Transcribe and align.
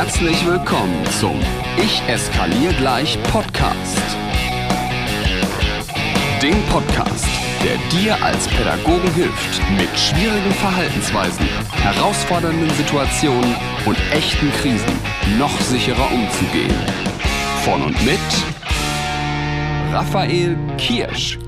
Herzlich 0.00 0.46
willkommen 0.46 1.04
zum 1.18 1.40
Ich 1.76 2.00
eskaliere 2.08 2.72
gleich 2.74 3.20
Podcast. 3.32 3.98
Dem 6.40 6.54
Podcast, 6.66 7.26
der 7.64 7.76
dir 7.90 8.22
als 8.22 8.46
Pädagogen 8.46 9.12
hilft, 9.14 9.60
mit 9.76 9.88
schwierigen 9.98 10.52
Verhaltensweisen, 10.52 11.44
herausfordernden 11.82 12.70
Situationen 12.76 13.56
und 13.86 13.98
echten 14.12 14.52
Krisen 14.52 14.86
noch 15.36 15.60
sicherer 15.62 16.12
umzugehen. 16.12 16.78
Von 17.64 17.82
und 17.82 18.04
mit 18.04 18.20
Raphael 19.92 20.56
Kirsch. 20.76 21.40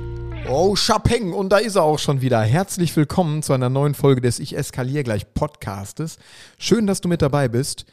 Oh, 0.48 0.74
Chapeng, 0.74 1.32
und 1.32 1.50
da 1.50 1.58
ist 1.58 1.76
er 1.76 1.84
auch 1.84 2.00
schon 2.00 2.20
wieder. 2.20 2.40
Herzlich 2.40 2.96
willkommen 2.96 3.44
zu 3.44 3.52
einer 3.52 3.68
neuen 3.68 3.94
Folge 3.94 4.22
des 4.22 4.40
Ich 4.40 4.56
eskaliere 4.56 5.04
gleich 5.04 5.34
Podcastes. 5.34 6.18
Schön, 6.58 6.88
dass 6.88 7.00
du 7.00 7.06
mit 7.06 7.22
dabei 7.22 7.46
bist. 7.46 7.86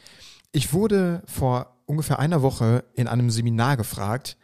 Ich 0.52 0.72
wurde 0.72 1.22
vor 1.26 1.76
ungefähr 1.86 2.18
einer 2.18 2.42
Woche 2.42 2.84
in 2.94 3.06
einem 3.06 3.30
Seminar 3.30 3.76
gefragt, 3.76 4.36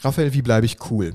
Raphael, 0.00 0.32
wie 0.32 0.42
bleibe 0.42 0.66
ich 0.66 0.90
cool? 0.90 1.14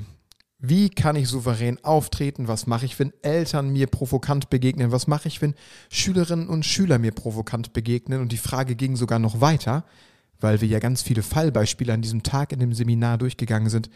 Wie 0.59 0.89
kann 0.89 1.15
ich 1.15 1.27
souverän 1.27 1.83
auftreten? 1.83 2.47
Was 2.47 2.67
mache 2.67 2.85
ich, 2.85 2.99
wenn 2.99 3.13
Eltern 3.23 3.71
mir 3.71 3.87
provokant 3.87 4.51
begegnen? 4.51 4.91
Was 4.91 5.07
mache 5.07 5.27
ich, 5.27 5.41
wenn 5.41 5.55
Schülerinnen 5.89 6.49
und 6.49 6.65
Schüler 6.65 6.99
mir 6.99 7.11
provokant 7.11 7.73
begegnen? 7.73 8.21
Und 8.21 8.31
die 8.31 8.37
Frage 8.37 8.75
ging 8.75 8.95
sogar 8.95 9.17
noch 9.17 9.41
weiter, 9.41 9.85
weil 10.39 10.61
wir 10.61 10.67
ja 10.67 10.77
ganz 10.77 11.01
viele 11.01 11.23
Fallbeispiele 11.23 11.93
an 11.93 12.03
diesem 12.03 12.21
Tag 12.21 12.51
in 12.51 12.59
dem 12.59 12.73
Seminar 12.73 13.17
durchgegangen 13.17 13.69
sind. 13.69 13.89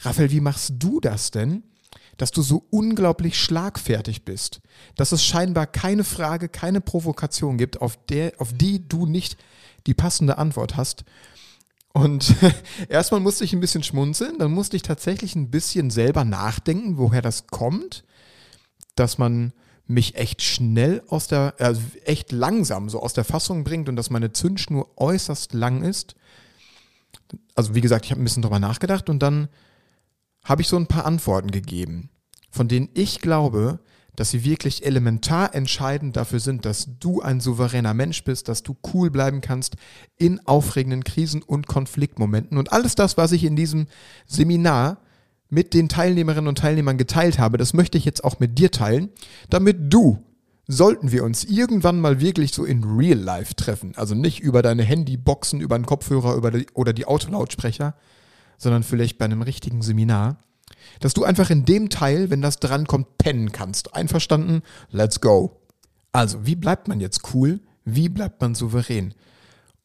Raphael, 0.00 0.30
wie 0.30 0.40
machst 0.40 0.74
du 0.78 1.00
das 1.00 1.30
denn? 1.30 1.62
dass 2.16 2.30
du 2.30 2.42
so 2.42 2.66
unglaublich 2.68 3.38
schlagfertig 3.38 4.26
bist, 4.26 4.60
dass 4.94 5.10
es 5.10 5.24
scheinbar 5.24 5.66
keine 5.66 6.04
Frage, 6.04 6.50
keine 6.50 6.82
Provokation 6.82 7.56
gibt, 7.56 7.80
auf, 7.80 7.96
der, 8.06 8.34
auf 8.36 8.52
die 8.52 8.86
du 8.86 9.06
nicht 9.06 9.38
die 9.86 9.94
passende 9.94 10.38
Antwort 10.38 10.76
hast. 10.76 11.04
Und 11.92 12.34
erstmal 12.88 13.20
musste 13.20 13.44
ich 13.44 13.52
ein 13.52 13.60
bisschen 13.60 13.82
schmunzeln, 13.82 14.38
dann 14.38 14.52
musste 14.52 14.76
ich 14.76 14.82
tatsächlich 14.82 15.34
ein 15.34 15.50
bisschen 15.50 15.90
selber 15.90 16.24
nachdenken, 16.24 16.98
woher 16.98 17.22
das 17.22 17.46
kommt, 17.48 18.04
dass 18.94 19.18
man 19.18 19.52
mich 19.86 20.14
echt 20.14 20.42
schnell 20.42 21.02
aus 21.08 21.26
der, 21.26 21.54
also 21.58 21.80
echt 22.04 22.30
langsam 22.30 22.88
so 22.88 23.02
aus 23.02 23.12
der 23.12 23.24
Fassung 23.24 23.64
bringt 23.64 23.88
und 23.88 23.96
dass 23.96 24.10
meine 24.10 24.32
Zündschnur 24.32 24.88
äußerst 24.96 25.52
lang 25.52 25.82
ist. 25.82 26.14
Also 27.56 27.74
wie 27.74 27.80
gesagt, 27.80 28.04
ich 28.04 28.12
habe 28.12 28.20
ein 28.20 28.24
bisschen 28.24 28.42
drüber 28.42 28.60
nachgedacht 28.60 29.10
und 29.10 29.20
dann 29.20 29.48
habe 30.44 30.62
ich 30.62 30.68
so 30.68 30.76
ein 30.76 30.86
paar 30.86 31.06
Antworten 31.06 31.50
gegeben, 31.50 32.08
von 32.50 32.68
denen 32.68 32.88
ich 32.94 33.20
glaube, 33.20 33.80
dass 34.16 34.30
sie 34.30 34.44
wirklich 34.44 34.84
elementar 34.84 35.54
entscheidend 35.54 36.16
dafür 36.16 36.40
sind, 36.40 36.64
dass 36.64 36.88
du 36.98 37.20
ein 37.20 37.40
souveräner 37.40 37.94
Mensch 37.94 38.24
bist, 38.24 38.48
dass 38.48 38.62
du 38.62 38.76
cool 38.92 39.10
bleiben 39.10 39.40
kannst 39.40 39.76
in 40.16 40.46
aufregenden 40.46 41.04
Krisen 41.04 41.42
und 41.42 41.66
Konfliktmomenten. 41.66 42.58
Und 42.58 42.72
alles 42.72 42.94
das, 42.94 43.16
was 43.16 43.32
ich 43.32 43.44
in 43.44 43.56
diesem 43.56 43.86
Seminar 44.26 44.98
mit 45.48 45.74
den 45.74 45.88
Teilnehmerinnen 45.88 46.48
und 46.48 46.58
Teilnehmern 46.58 46.98
geteilt 46.98 47.38
habe, 47.38 47.58
das 47.58 47.74
möchte 47.74 47.98
ich 47.98 48.04
jetzt 48.04 48.24
auch 48.24 48.38
mit 48.38 48.58
dir 48.58 48.70
teilen, 48.70 49.10
damit 49.48 49.92
du, 49.92 50.18
sollten 50.68 51.10
wir 51.10 51.24
uns 51.24 51.44
irgendwann 51.44 52.00
mal 52.00 52.20
wirklich 52.20 52.52
so 52.52 52.64
in 52.64 52.84
Real 52.84 53.18
Life 53.18 53.56
treffen, 53.56 53.92
also 53.96 54.14
nicht 54.14 54.40
über 54.40 54.62
deine 54.62 54.84
Handyboxen, 54.84 55.60
über 55.60 55.76
den 55.76 55.86
Kopfhörer 55.86 56.36
über 56.36 56.52
die, 56.52 56.66
oder 56.74 56.92
die 56.92 57.06
Autolautsprecher, 57.06 57.94
sondern 58.56 58.84
vielleicht 58.84 59.18
bei 59.18 59.24
einem 59.24 59.42
richtigen 59.42 59.82
Seminar, 59.82 60.38
dass 61.00 61.14
du 61.14 61.24
einfach 61.24 61.50
in 61.50 61.64
dem 61.64 61.88
Teil, 61.88 62.30
wenn 62.30 62.42
das 62.42 62.58
drankommt, 62.58 63.18
pennen 63.18 63.52
kannst. 63.52 63.94
Einverstanden? 63.94 64.62
Let's 64.90 65.20
go. 65.20 65.60
Also, 66.12 66.46
wie 66.46 66.56
bleibt 66.56 66.88
man 66.88 67.00
jetzt 67.00 67.34
cool? 67.34 67.60
Wie 67.84 68.08
bleibt 68.08 68.40
man 68.40 68.54
souverän? 68.54 69.14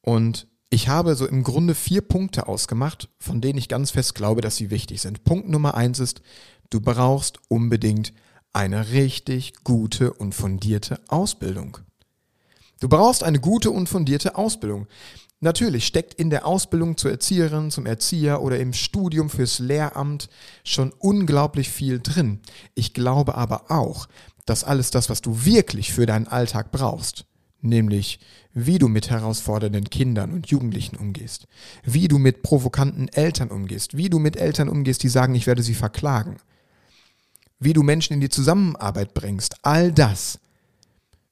Und 0.02 0.48
ich 0.70 0.88
habe 0.88 1.16
so 1.16 1.26
im 1.26 1.44
Grunde 1.44 1.76
vier 1.76 2.02
Punkte 2.02 2.48
ausgemacht, 2.48 3.10
von 3.20 3.42
denen 3.42 3.58
ich 3.58 3.70
ganz 3.70 3.92
fest 3.92 4.16
glaube, 4.16 4.42
dass 4.42 4.58
sie 4.58 4.72
wichtig 4.72 5.02
sind. 5.02 5.24
Punkt 5.24 5.48
Nummer 5.48 5.76
eins 5.76 6.00
ist, 6.00 6.22
du 6.70 6.82
brauchst 6.82 7.40
unbedingt 7.48 8.14
eine 8.52 8.92
richtig 8.92 9.54
gute 9.64 10.14
und 10.14 10.34
fundierte 10.34 11.00
Ausbildung. 11.08 11.78
Du 12.80 12.90
brauchst 12.90 13.24
eine 13.24 13.40
gute 13.40 13.72
und 13.72 13.88
fundierte 13.88 14.36
Ausbildung. 14.36 14.88
Natürlich 15.42 15.86
steckt 15.86 16.14
in 16.14 16.30
der 16.30 16.48
Ausbildung 16.48 16.98
zur 16.98 17.12
Erzieherin, 17.12 17.70
zum 17.70 17.86
Erzieher 17.86 18.42
oder 18.42 18.60
im 18.60 18.74
Studium 18.74 19.30
fürs 19.30 19.60
Lehramt 19.60 20.30
schon 20.64 20.92
unglaublich 20.98 21.70
viel 21.70 22.00
drin. 22.00 22.40
Ich 22.74 22.94
glaube 22.94 23.36
aber 23.36 23.70
auch, 23.70 24.08
dass 24.46 24.64
alles 24.64 24.92
das, 24.92 25.10
was 25.10 25.22
du 25.22 25.46
wirklich 25.46 25.92
für 25.92 26.06
deinen 26.06 26.28
Alltag 26.28 26.72
brauchst, 26.72 27.26
nämlich 27.62 28.20
wie 28.54 28.78
du 28.78 28.88
mit 28.88 29.10
herausfordernden 29.10 29.90
Kindern 29.90 30.32
und 30.32 30.48
Jugendlichen 30.48 30.96
umgehst, 30.96 31.48
wie 31.84 32.08
du 32.08 32.18
mit 32.18 32.42
provokanten 32.42 33.10
Eltern 33.10 33.50
umgehst, 33.50 33.98
wie 33.98 34.10
du 34.10 34.20
mit 34.20 34.38
Eltern 34.38 34.70
umgehst, 34.70 35.04
die 35.04 35.10
sagen, 35.10 35.36
ich 35.36 35.48
werde 35.48 35.64
sie 35.64 35.74
verklagen, 35.74 36.38
wie 37.60 37.74
du 37.74 37.84
Menschen 37.84 38.14
in 38.14 38.22
die 38.22 38.30
Zusammenarbeit 38.30 39.14
bringst, 39.14 39.58
all 39.64 39.92
das 39.92 40.40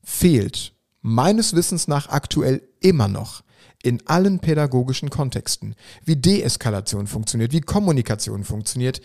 fehlt 0.03 0.73
meines 1.01 1.55
Wissens 1.55 1.87
nach 1.87 2.09
aktuell 2.09 2.61
immer 2.81 3.07
noch 3.07 3.43
in 3.83 4.01
allen 4.07 4.39
pädagogischen 4.39 5.09
Kontexten, 5.09 5.75
wie 6.05 6.15
Deeskalation 6.15 7.05
funktioniert, 7.05 7.51
wie 7.51 7.61
Kommunikation 7.61 8.45
funktioniert, 8.45 9.01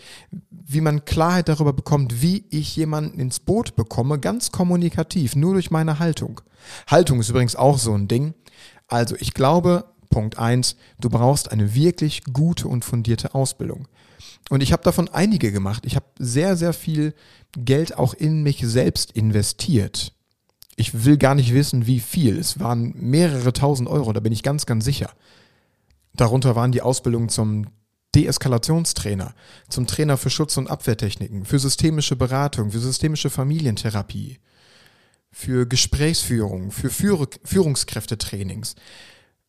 wie 0.49 0.81
man 0.81 1.05
Klarheit 1.05 1.49
darüber 1.49 1.73
bekommt, 1.73 2.21
wie 2.21 2.45
ich 2.49 2.75
jemanden 2.77 3.19
ins 3.19 3.41
Boot 3.41 3.75
bekomme, 3.75 4.19
ganz 4.19 4.51
kommunikativ, 4.51 5.35
nur 5.35 5.53
durch 5.53 5.69
meine 5.69 5.99
Haltung. 5.99 6.41
Haltung 6.87 7.19
ist 7.19 7.29
übrigens 7.29 7.57
auch 7.57 7.77
so 7.77 7.93
ein 7.93 8.07
Ding. 8.07 8.33
Also 8.87 9.15
ich 9.19 9.33
glaube, 9.33 9.83
Punkt 10.09 10.39
eins: 10.39 10.77
du 10.99 11.09
brauchst 11.09 11.51
eine 11.51 11.75
wirklich 11.75 12.23
gute 12.31 12.67
und 12.67 12.85
fundierte 12.85 13.35
Ausbildung. 13.35 13.87
Und 14.49 14.63
ich 14.63 14.71
habe 14.71 14.83
davon 14.83 15.09
einige 15.09 15.51
gemacht. 15.51 15.85
Ich 15.85 15.95
habe 15.95 16.05
sehr, 16.17 16.55
sehr 16.55 16.73
viel 16.73 17.13
Geld 17.51 17.97
auch 17.97 18.13
in 18.13 18.43
mich 18.43 18.61
selbst 18.63 19.11
investiert. 19.11 20.13
Ich 20.79 21.03
will 21.03 21.17
gar 21.17 21.35
nicht 21.35 21.53
wissen, 21.53 21.87
wie 21.87 21.99
viel. 21.99 22.39
Es 22.39 22.61
waren 22.61 22.93
mehrere 22.95 23.51
tausend 23.51 23.89
Euro, 23.89 24.13
da 24.13 24.21
bin 24.21 24.31
ich 24.31 24.43
ganz, 24.43 24.65
ganz 24.65 24.85
sicher. 24.85 25.11
Darunter 26.13 26.55
waren 26.55 26.71
die 26.71 26.81
Ausbildungen 26.81 27.27
zum 27.27 27.67
Deeskalationstrainer, 28.15 29.35
zum 29.67 29.87
Trainer 29.87 30.15
für 30.15 30.29
Schutz- 30.29 30.55
und 30.55 30.69
Abwehrtechniken, 30.69 31.43
für 31.43 31.59
systemische 31.59 32.15
Beratung, 32.15 32.71
für 32.71 32.79
systemische 32.79 33.29
Familientherapie, 33.29 34.39
für 35.31 35.67
Gesprächsführung, 35.67 36.71
für 36.71 36.89
Führ 36.89 37.27
Führungskräftetrainings, 37.43 38.75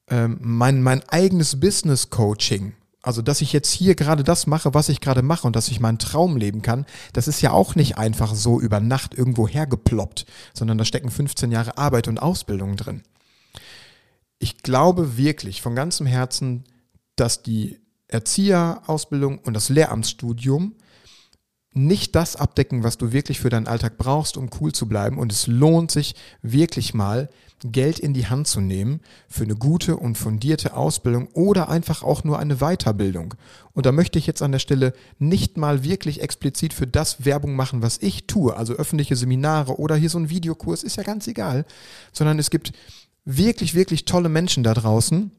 ähm, 0.09 0.37
mein, 0.41 0.83
mein 0.83 1.09
eigenes 1.11 1.61
Business 1.61 2.11
Coaching, 2.11 2.73
also, 3.03 3.23
dass 3.23 3.41
ich 3.41 3.53
jetzt 3.53 3.71
hier 3.71 3.95
gerade 3.95 4.25
das 4.25 4.47
mache, 4.47 4.75
was 4.75 4.91
ich 4.91 5.01
gerade 5.01 5.23
mache 5.23 5.47
und 5.47 5.57
dass 5.57 5.69
ich 5.69 5.81
meinen 5.81 5.99
Traum 5.99 6.37
leben 6.37 6.61
kann, 6.61 6.85
das 7.15 7.29
ist 7.29 7.41
ja 7.41 7.53
auch 7.53 7.75
nicht 7.75 7.97
einfach 7.97 8.35
so 8.35 8.61
über 8.61 8.81
Nacht 8.81 9.15
irgendwo 9.15 9.49
hergeploppt, 9.49 10.27
sondern 10.53 10.77
da 10.77 10.85
stecken 10.85 11.11
15 11.11 11.51
Jahre 11.51 11.79
Arbeit 11.79 12.09
und 12.09 12.19
Ausbildung 12.19 12.77
drin. 12.77 13.03
Ich 14.39 14.59
glaube 14.59 15.17
wirklich 15.17 15.63
von 15.63 15.75
ganzem 15.75 16.07
Herzen, 16.07 16.65
dass 17.17 17.43
die 17.43 17.81
Erzieherausbildung 18.09 19.39
und 19.39 19.55
das 19.55 19.69
Lehramtsstudium 19.69 20.75
nicht 21.73 22.17
das 22.17 22.37
abdecken, 22.37 22.83
was 22.83 22.99
du 22.99 23.13
wirklich 23.13 23.41
für 23.41 23.49
deinen 23.49 23.69
Alltag 23.69 23.97
brauchst, 23.97 24.37
um 24.37 24.51
cool 24.61 24.73
zu 24.73 24.89
bleiben. 24.89 25.19
Und 25.19 25.33
es 25.33 25.47
lohnt 25.47 25.91
sich 25.91 26.15
wirklich 26.43 26.95
mal, 26.95 27.31
Geld 27.65 27.99
in 27.99 28.15
die 28.15 28.27
Hand 28.27 28.49
zu 28.49 28.61
nehmen 28.61 29.01
für 29.29 29.45
eine 29.45 29.55
gute 29.55 29.97
und 29.97 30.17
fundierte 30.17 30.77
Ausbildung 30.77 31.29
oder 31.35 31.69
einfach 31.69 32.03
auch 32.03 32.25
nur 32.25 32.39
eine 32.39 32.57
Weiterbildung. 32.57 33.35
Und 33.73 33.87
da 33.87 33.93
möchte 33.93 34.19
ich 34.19 34.27
jetzt 34.27 34.43
an 34.43 34.53
der 34.53 34.59
Stelle 34.59 34.93
nicht 35.19 35.57
mal 35.57 35.85
wirklich 35.85 36.21
explizit 36.21 36.73
für 36.73 36.87
das 36.87 37.25
Werbung 37.25 37.55
machen, 37.55 37.83
was 37.83 37.99
ich 38.01 38.27
tue, 38.27 38.57
also 38.57 38.75
öffentliche 38.75 39.17
Seminare 39.17 39.79
oder 39.79 39.97
hier 39.97 40.11
so 40.11 40.19
ein 40.19 40.31
Videokurs, 40.31 40.83
ist 40.83 40.97
ja 40.97 41.03
ganz 41.03 41.27
egal, 41.27 41.65
sondern 42.13 42.39
es 42.39 42.51
gibt 42.51 42.73
wirklich, 43.25 43.75
wirklich 43.75 44.05
tolle 44.05 44.29
Menschen 44.29 44.63
da 44.63 44.75
draußen, 44.75 45.31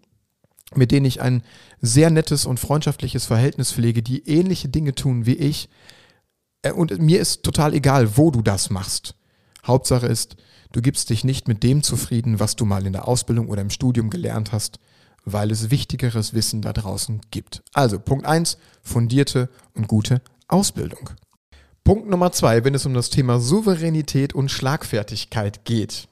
mit 0.75 0.91
denen 0.91 1.05
ich 1.05 1.21
ein 1.21 1.43
sehr 1.81 2.09
nettes 2.09 2.45
und 2.45 2.59
freundschaftliches 2.59 3.25
Verhältnis 3.25 3.71
pflege, 3.71 4.03
die 4.03 4.27
ähnliche 4.27 4.69
Dinge 4.69 4.95
tun 4.95 5.25
wie 5.25 5.35
ich, 5.35 5.69
äh, 6.61 6.71
und 6.71 6.97
mir 6.99 7.19
ist 7.19 7.43
total 7.43 7.73
egal, 7.73 8.17
wo 8.17 8.31
du 8.31 8.41
das 8.41 8.69
machst. 8.69 9.15
Hauptsache 9.65 10.07
ist, 10.07 10.35
du 10.71 10.81
gibst 10.81 11.09
dich 11.09 11.23
nicht 11.23 11.47
mit 11.47 11.63
dem 11.63 11.83
zufrieden, 11.83 12.39
was 12.39 12.55
du 12.55 12.65
mal 12.65 12.85
in 12.85 12.93
der 12.93 13.07
Ausbildung 13.07 13.49
oder 13.49 13.61
im 13.61 13.69
Studium 13.69 14.09
gelernt 14.09 14.51
hast, 14.51 14.79
weil 15.25 15.51
es 15.51 15.69
wichtigeres 15.69 16.33
Wissen 16.33 16.61
da 16.61 16.73
draußen 16.73 17.21
gibt. 17.31 17.61
Also 17.73 17.99
Punkt 17.99 18.25
eins: 18.25 18.57
fundierte 18.81 19.49
und 19.75 19.87
gute 19.87 20.21
Ausbildung. 20.47 21.11
Punkt 21.83 22.09
Nummer 22.09 22.31
zwei, 22.31 22.63
wenn 22.63 22.75
es 22.75 22.85
um 22.85 22.93
das 22.93 23.09
Thema 23.09 23.39
Souveränität 23.39 24.33
und 24.33 24.49
Schlagfertigkeit 24.49 25.65
geht. 25.65 26.07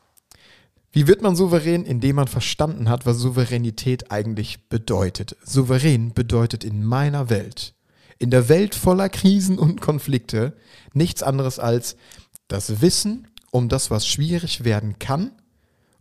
Wie 0.91 1.05
wird 1.05 1.21
man 1.21 1.35
souverän, 1.35 1.85
indem 1.85 2.15
man 2.15 2.27
verstanden 2.27 2.89
hat, 2.89 3.05
was 3.05 3.17
Souveränität 3.17 4.11
eigentlich 4.11 4.67
bedeutet? 4.69 5.35
Souverän 5.43 6.13
bedeutet 6.13 6.63
in 6.63 6.83
meiner 6.83 7.29
Welt 7.29 7.75
in 8.19 8.29
der 8.29 8.49
Welt 8.49 8.75
voller 8.75 9.09
Krisen 9.09 9.57
und 9.57 9.81
Konflikte 9.81 10.53
nichts 10.93 11.23
anderes 11.23 11.57
als 11.57 11.95
das 12.49 12.81
Wissen 12.81 13.27
um 13.51 13.69
das, 13.69 13.91
was 13.91 14.07
schwierig 14.07 14.63
werden 14.63 14.99
kann 14.99 15.31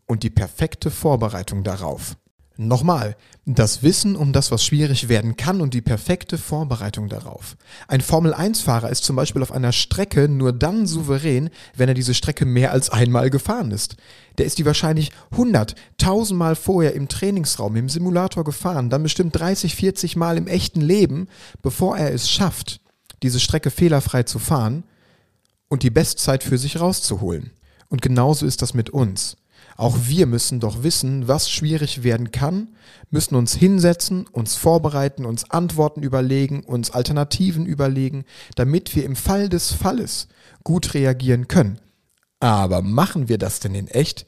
und 0.06 0.22
die 0.22 0.30
perfekte 0.30 0.90
Vorbereitung 0.90 1.64
darauf. 1.64 2.16
Nochmal, 2.60 3.14
das 3.46 3.84
Wissen 3.84 4.16
um 4.16 4.32
das, 4.32 4.50
was 4.50 4.64
schwierig 4.64 5.08
werden 5.08 5.36
kann 5.36 5.60
und 5.60 5.74
die 5.74 5.80
perfekte 5.80 6.38
Vorbereitung 6.38 7.08
darauf. 7.08 7.56
Ein 7.86 8.00
Formel-1-Fahrer 8.00 8.90
ist 8.90 9.04
zum 9.04 9.14
Beispiel 9.14 9.42
auf 9.42 9.52
einer 9.52 9.70
Strecke 9.70 10.28
nur 10.28 10.52
dann 10.52 10.88
souverän, 10.88 11.50
wenn 11.76 11.88
er 11.88 11.94
diese 11.94 12.14
Strecke 12.14 12.46
mehr 12.46 12.72
als 12.72 12.90
einmal 12.90 13.30
gefahren 13.30 13.70
ist. 13.70 13.94
Der 14.38 14.46
ist 14.46 14.58
die 14.58 14.66
wahrscheinlich 14.66 15.12
100, 15.30 15.76
1000 16.00 16.36
Mal 16.36 16.56
vorher 16.56 16.94
im 16.94 17.06
Trainingsraum, 17.06 17.76
im 17.76 17.88
Simulator 17.88 18.42
gefahren, 18.42 18.90
dann 18.90 19.04
bestimmt 19.04 19.38
30, 19.38 19.76
40 19.76 20.16
Mal 20.16 20.36
im 20.36 20.48
echten 20.48 20.80
Leben, 20.80 21.28
bevor 21.62 21.96
er 21.96 22.12
es 22.12 22.28
schafft, 22.28 22.80
diese 23.22 23.38
Strecke 23.38 23.70
fehlerfrei 23.70 24.24
zu 24.24 24.40
fahren 24.40 24.82
und 25.68 25.82
die 25.82 25.90
Bestzeit 25.90 26.42
für 26.42 26.58
sich 26.58 26.80
rauszuholen. 26.80 27.50
Und 27.88 28.02
genauso 28.02 28.46
ist 28.46 28.62
das 28.62 28.74
mit 28.74 28.90
uns. 28.90 29.36
Auch 29.76 29.96
wir 30.06 30.26
müssen 30.26 30.58
doch 30.58 30.82
wissen, 30.82 31.28
was 31.28 31.48
schwierig 31.48 32.02
werden 32.02 32.32
kann, 32.32 32.68
müssen 33.10 33.36
uns 33.36 33.54
hinsetzen, 33.54 34.26
uns 34.26 34.56
vorbereiten, 34.56 35.24
uns 35.24 35.50
Antworten 35.50 36.02
überlegen, 36.02 36.64
uns 36.64 36.90
Alternativen 36.90 37.64
überlegen, 37.64 38.24
damit 38.56 38.96
wir 38.96 39.04
im 39.04 39.14
Fall 39.14 39.48
des 39.48 39.72
Falles 39.72 40.26
gut 40.64 40.94
reagieren 40.94 41.46
können. 41.46 41.78
Aber 42.40 42.82
machen 42.82 43.28
wir 43.28 43.38
das 43.38 43.60
denn 43.60 43.74
in 43.74 43.86
echt? 43.86 44.26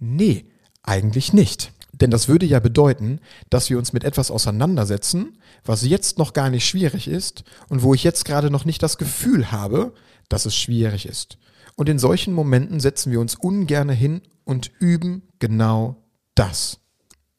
Nee, 0.00 0.46
eigentlich 0.82 1.32
nicht. 1.32 1.72
Denn 1.92 2.10
das 2.10 2.26
würde 2.26 2.44
ja 2.46 2.58
bedeuten, 2.58 3.20
dass 3.50 3.70
wir 3.70 3.78
uns 3.78 3.92
mit 3.92 4.02
etwas 4.02 4.32
auseinandersetzen, 4.32 5.38
was 5.64 5.86
jetzt 5.86 6.18
noch 6.18 6.32
gar 6.32 6.50
nicht 6.50 6.66
schwierig 6.66 7.06
ist 7.06 7.44
und 7.68 7.82
wo 7.82 7.94
ich 7.94 8.02
jetzt 8.02 8.24
gerade 8.24 8.50
noch 8.50 8.64
nicht 8.64 8.82
das 8.82 8.98
Gefühl 8.98 9.52
habe, 9.52 9.92
dass 10.28 10.46
es 10.46 10.56
schwierig 10.56 11.06
ist. 11.06 11.38
Und 11.76 11.88
in 11.88 11.98
solchen 11.98 12.34
Momenten 12.34 12.80
setzen 12.80 13.10
wir 13.10 13.20
uns 13.20 13.34
ungerne 13.34 13.92
hin 13.92 14.22
und 14.44 14.70
üben 14.78 15.22
genau 15.38 15.96
das, 16.34 16.78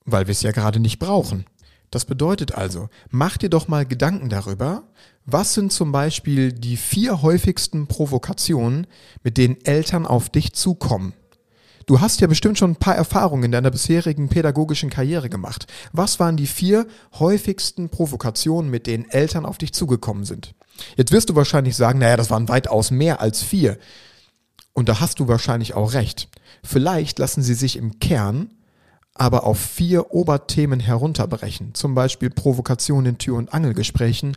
weil 0.04 0.28
wir 0.28 0.32
es 0.32 0.42
ja 0.42 0.52
gerade 0.52 0.80
nicht 0.80 1.00
brauchen. 1.00 1.46
Das 1.92 2.06
bedeutet 2.06 2.54
also, 2.54 2.90
mach 3.10 3.38
dir 3.38 3.50
doch 3.50 3.68
mal 3.68 3.86
Gedanken 3.86 4.30
darüber, 4.30 4.84
was 5.26 5.54
sind 5.54 5.72
zum 5.72 5.92
Beispiel 5.92 6.52
die 6.52 6.78
vier 6.78 7.22
häufigsten 7.22 7.88
Provokationen, 7.88 8.88
mit 9.24 9.38
denen 9.38 9.64
Eltern 9.64 10.06
auf 10.06 10.30
dich 10.30 10.54
zukommen. 10.54 11.14
Du 11.86 12.02
hast 12.02 12.20
ja 12.20 12.28
bestimmt 12.28 12.58
schon 12.58 12.72
ein 12.72 12.76
paar 12.78 12.96
Erfahrungen 12.96 13.44
in 13.44 13.52
deiner 13.52 13.70
bisherigen 13.70 14.28
pädagogischen 14.28 14.90
Karriere 14.90 15.30
gemacht. 15.30 15.68
Was 15.94 16.20
waren 16.20 16.36
die 16.36 16.48
vier 16.48 16.88
häufigsten 17.20 17.90
Provokationen, 17.90 18.72
mit 18.72 18.88
denen 18.88 19.10
Eltern 19.10 19.46
auf 19.46 19.60
dich 19.60 19.72
zugekommen 19.72 20.26
sind? 20.26 20.56
Jetzt 20.96 21.12
wirst 21.12 21.30
du 21.30 21.36
wahrscheinlich 21.36 21.76
sagen, 21.76 22.00
naja, 22.00 22.18
das 22.18 22.30
waren 22.30 22.48
weitaus 22.48 22.92
mehr 22.92 23.22
als 23.22 23.42
vier. 23.44 23.78
Und 24.74 24.90
da 24.90 25.00
hast 25.00 25.20
du 25.20 25.28
wahrscheinlich 25.28 25.74
auch 25.74 25.94
recht. 25.94 26.28
Vielleicht 26.64 27.20
lassen 27.20 27.42
sie 27.42 27.54
sich 27.54 27.78
im 27.78 28.00
Kern 28.00 28.50
aber 29.16 29.46
auf 29.46 29.58
vier 29.60 30.14
Oberthemen 30.14 30.82
herunterbrechen. 30.82 31.74
Zum 31.74 31.96
Beispiel 31.96 32.30
Provokationen 32.30 33.14
in 33.14 33.18
Tür- 33.18 33.38
und 33.38 33.54
Angelgesprächen 33.54 34.36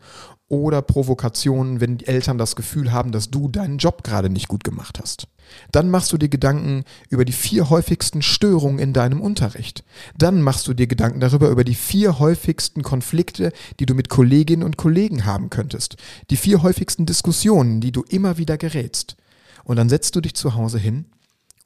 oder 0.48 0.80
Provokationen, 0.82 1.80
wenn 1.80 1.98
die 1.98 2.06
Eltern 2.06 2.38
das 2.38 2.56
Gefühl 2.56 2.92
haben, 2.92 3.12
dass 3.12 3.30
du 3.30 3.48
deinen 3.48 3.78
Job 3.78 4.02
gerade 4.04 4.30
nicht 4.30 4.48
gut 4.48 4.64
gemacht 4.64 4.98
hast. 5.00 5.26
Dann 5.72 5.90
machst 5.90 6.12
du 6.12 6.16
dir 6.16 6.28
Gedanken 6.28 6.84
über 7.10 7.24
die 7.24 7.32
vier 7.32 7.70
häufigsten 7.70 8.22
Störungen 8.22 8.78
in 8.78 8.92
deinem 8.92 9.20
Unterricht. 9.20 9.82
Dann 10.16 10.42
machst 10.42 10.68
du 10.68 10.74
dir 10.74 10.86
Gedanken 10.86 11.20
darüber 11.20 11.48
über 11.48 11.64
die 11.64 11.74
vier 11.74 12.18
häufigsten 12.18 12.82
Konflikte, 12.82 13.52
die 13.80 13.86
du 13.86 13.94
mit 13.94 14.08
Kolleginnen 14.08 14.62
und 14.62 14.76
Kollegen 14.76 15.24
haben 15.24 15.50
könntest. 15.50 15.96
Die 16.30 16.36
vier 16.36 16.62
häufigsten 16.62 17.04
Diskussionen, 17.04 17.80
die 17.80 17.92
du 17.92 18.04
immer 18.08 18.38
wieder 18.38 18.56
gerätst. 18.56 19.16
Und 19.64 19.76
dann 19.76 19.88
setzt 19.88 20.14
du 20.16 20.20
dich 20.20 20.34
zu 20.34 20.54
Hause 20.54 20.78
hin 20.78 21.06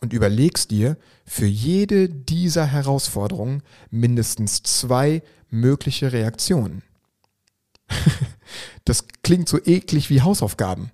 und 0.03 0.13
überlegst 0.13 0.73
dir 0.73 0.99
für 1.25 1.47
jede 1.47 2.09
dieser 2.09 2.67
Herausforderungen 2.67 3.63
mindestens 3.91 4.63
zwei 4.65 5.23
mögliche 5.49 6.13
Reaktionen. 6.13 6.83
das 8.85 9.07
klingt 9.23 9.49
so 9.49 9.59
eklig 9.65 10.11
wie 10.11 10.21
Hausaufgaben. 10.21 10.91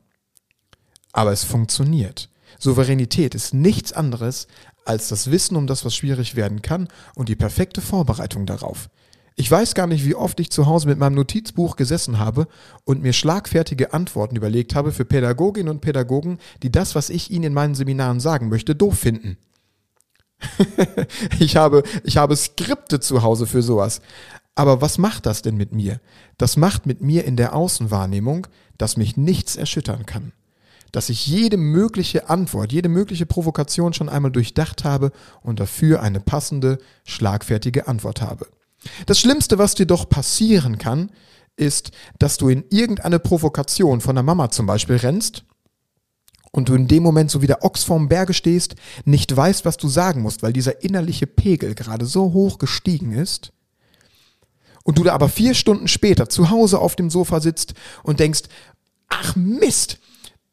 Aber 1.13 1.33
es 1.33 1.43
funktioniert. 1.43 2.29
Souveränität 2.59 3.35
ist 3.35 3.55
nichts 3.55 3.93
anderes 3.93 4.47
als 4.85 5.09
das 5.09 5.31
Wissen 5.31 5.57
um 5.57 5.67
das, 5.67 5.85
was 5.87 5.97
schwierig 5.97 6.35
werden 6.35 6.61
kann 6.61 6.89
und 7.15 7.31
die 7.31 7.37
perfekte 7.37 7.81
Vorbereitung 7.81 8.45
darauf. 8.45 8.91
Ich 9.40 9.49
weiß 9.49 9.76
gar 9.76 9.87
nicht, 9.87 10.05
wie 10.05 10.17
oft 10.17 10.40
ich 10.40 10.50
zu 10.50 10.67
Hause 10.67 10.88
mit 10.88 10.99
meinem 10.99 11.14
Notizbuch 11.14 11.76
gesessen 11.76 12.19
habe 12.19 12.49
und 12.85 13.02
mir 13.02 13.12
schlagfertige 13.12 13.93
Antworten 13.93 14.35
überlegt 14.35 14.75
habe 14.75 14.90
für 14.90 15.05
Pädagoginnen 15.05 15.70
und 15.70 15.81
Pädagogen, 15.81 16.38
die 16.64 16.73
das, 16.73 16.96
was 16.96 17.08
ich 17.08 17.31
ihnen 17.31 17.44
in 17.44 17.55
meinen 17.55 17.76
Seminaren 17.76 18.19
sagen 18.19 18.49
möchte, 18.49 18.75
doof 18.75 18.99
finden. 18.99 19.38
ich, 21.38 21.55
habe, 21.55 21.85
ich 22.02 22.17
habe 22.17 22.35
Skripte 22.35 22.99
zu 22.99 23.23
Hause 23.23 23.46
für 23.46 23.62
sowas. 23.62 24.00
Aber 24.56 24.81
was 24.81 24.99
macht 24.99 25.25
das 25.25 25.40
denn 25.40 25.56
mit 25.56 25.73
mir? 25.73 26.00
Das 26.37 26.56
macht 26.56 26.87
mit 26.87 27.00
mir 27.00 27.25
in 27.25 27.37
der 27.37 27.55
Außenwahrnehmung, 27.55 28.49
dass 28.76 28.96
mich 28.96 29.17
nichts 29.17 29.55
erschüttern 29.55 30.05
kann. 30.05 30.32
Dass 30.90 31.11
ich 31.11 31.29
jede 31.29 31.58
mögliche 31.58 32.29
Antwort, 32.29 32.73
jede 32.73 32.88
mögliche 32.88 33.25
Provokation 33.25 33.93
schon 33.93 34.08
einmal 34.08 34.32
durchdacht 34.32 34.82
habe 34.82 35.12
und 35.43 35.61
dafür 35.61 36.02
eine 36.02 36.19
passende, 36.19 36.79
schlagfertige 37.05 37.87
Antwort 37.87 38.20
habe. 38.20 38.49
Das 39.07 39.19
Schlimmste, 39.19 39.59
was 39.59 39.75
dir 39.75 39.87
doch 39.87 40.09
passieren 40.09 40.79
kann, 40.79 41.11
ist, 41.57 41.91
dass 42.19 42.39
du 42.39 42.49
in 42.49 42.65
irgendeine 42.71 43.19
Provokation 43.19 44.01
von 44.01 44.15
der 44.15 44.23
Mama 44.23 44.51
zum 44.51 44.67
Beispiel 44.67 44.97
rennst 44.97 45.45
und 46.53 46.69
du 46.69 46.75
in 46.75 46.89
dem 46.89 47.03
Moment 47.03 47.31
so 47.31 47.43
wie 47.43 47.47
der 47.47 47.65
Ochs 47.65 47.85
vorm 47.85 48.09
Berge 48.09 48.35
stehst, 48.35 48.77
nicht 49.05 49.37
weißt, 49.37 49.65
was 49.65 49.77
du 49.77 49.89
sagen 49.89 50.23
musst, 50.23 50.43
weil 50.43 50.53
dieser 50.53 50.83
innerliche 50.83 51.27
Pegel 51.27 51.75
gerade 51.75 52.07
so 52.07 52.33
hoch 52.33 52.59
gestiegen 52.59 53.13
ist 53.13 53.53
und 54.85 54.99
du 54.99 55.05
da 55.05 55.13
aber 55.13 55.29
vier 55.29 55.55
Stunden 55.55 55.89
später 55.89 56.29
zu 56.29 56.51
Hause 56.51 56.79
auf 56.79 56.97
dem 56.97 57.11
Sofa 57.11 57.41
sitzt 57.41 57.75
und 58.03 58.21
denkst, 58.21 58.43
ach 59.09 59.37
Mist, 59.37 59.99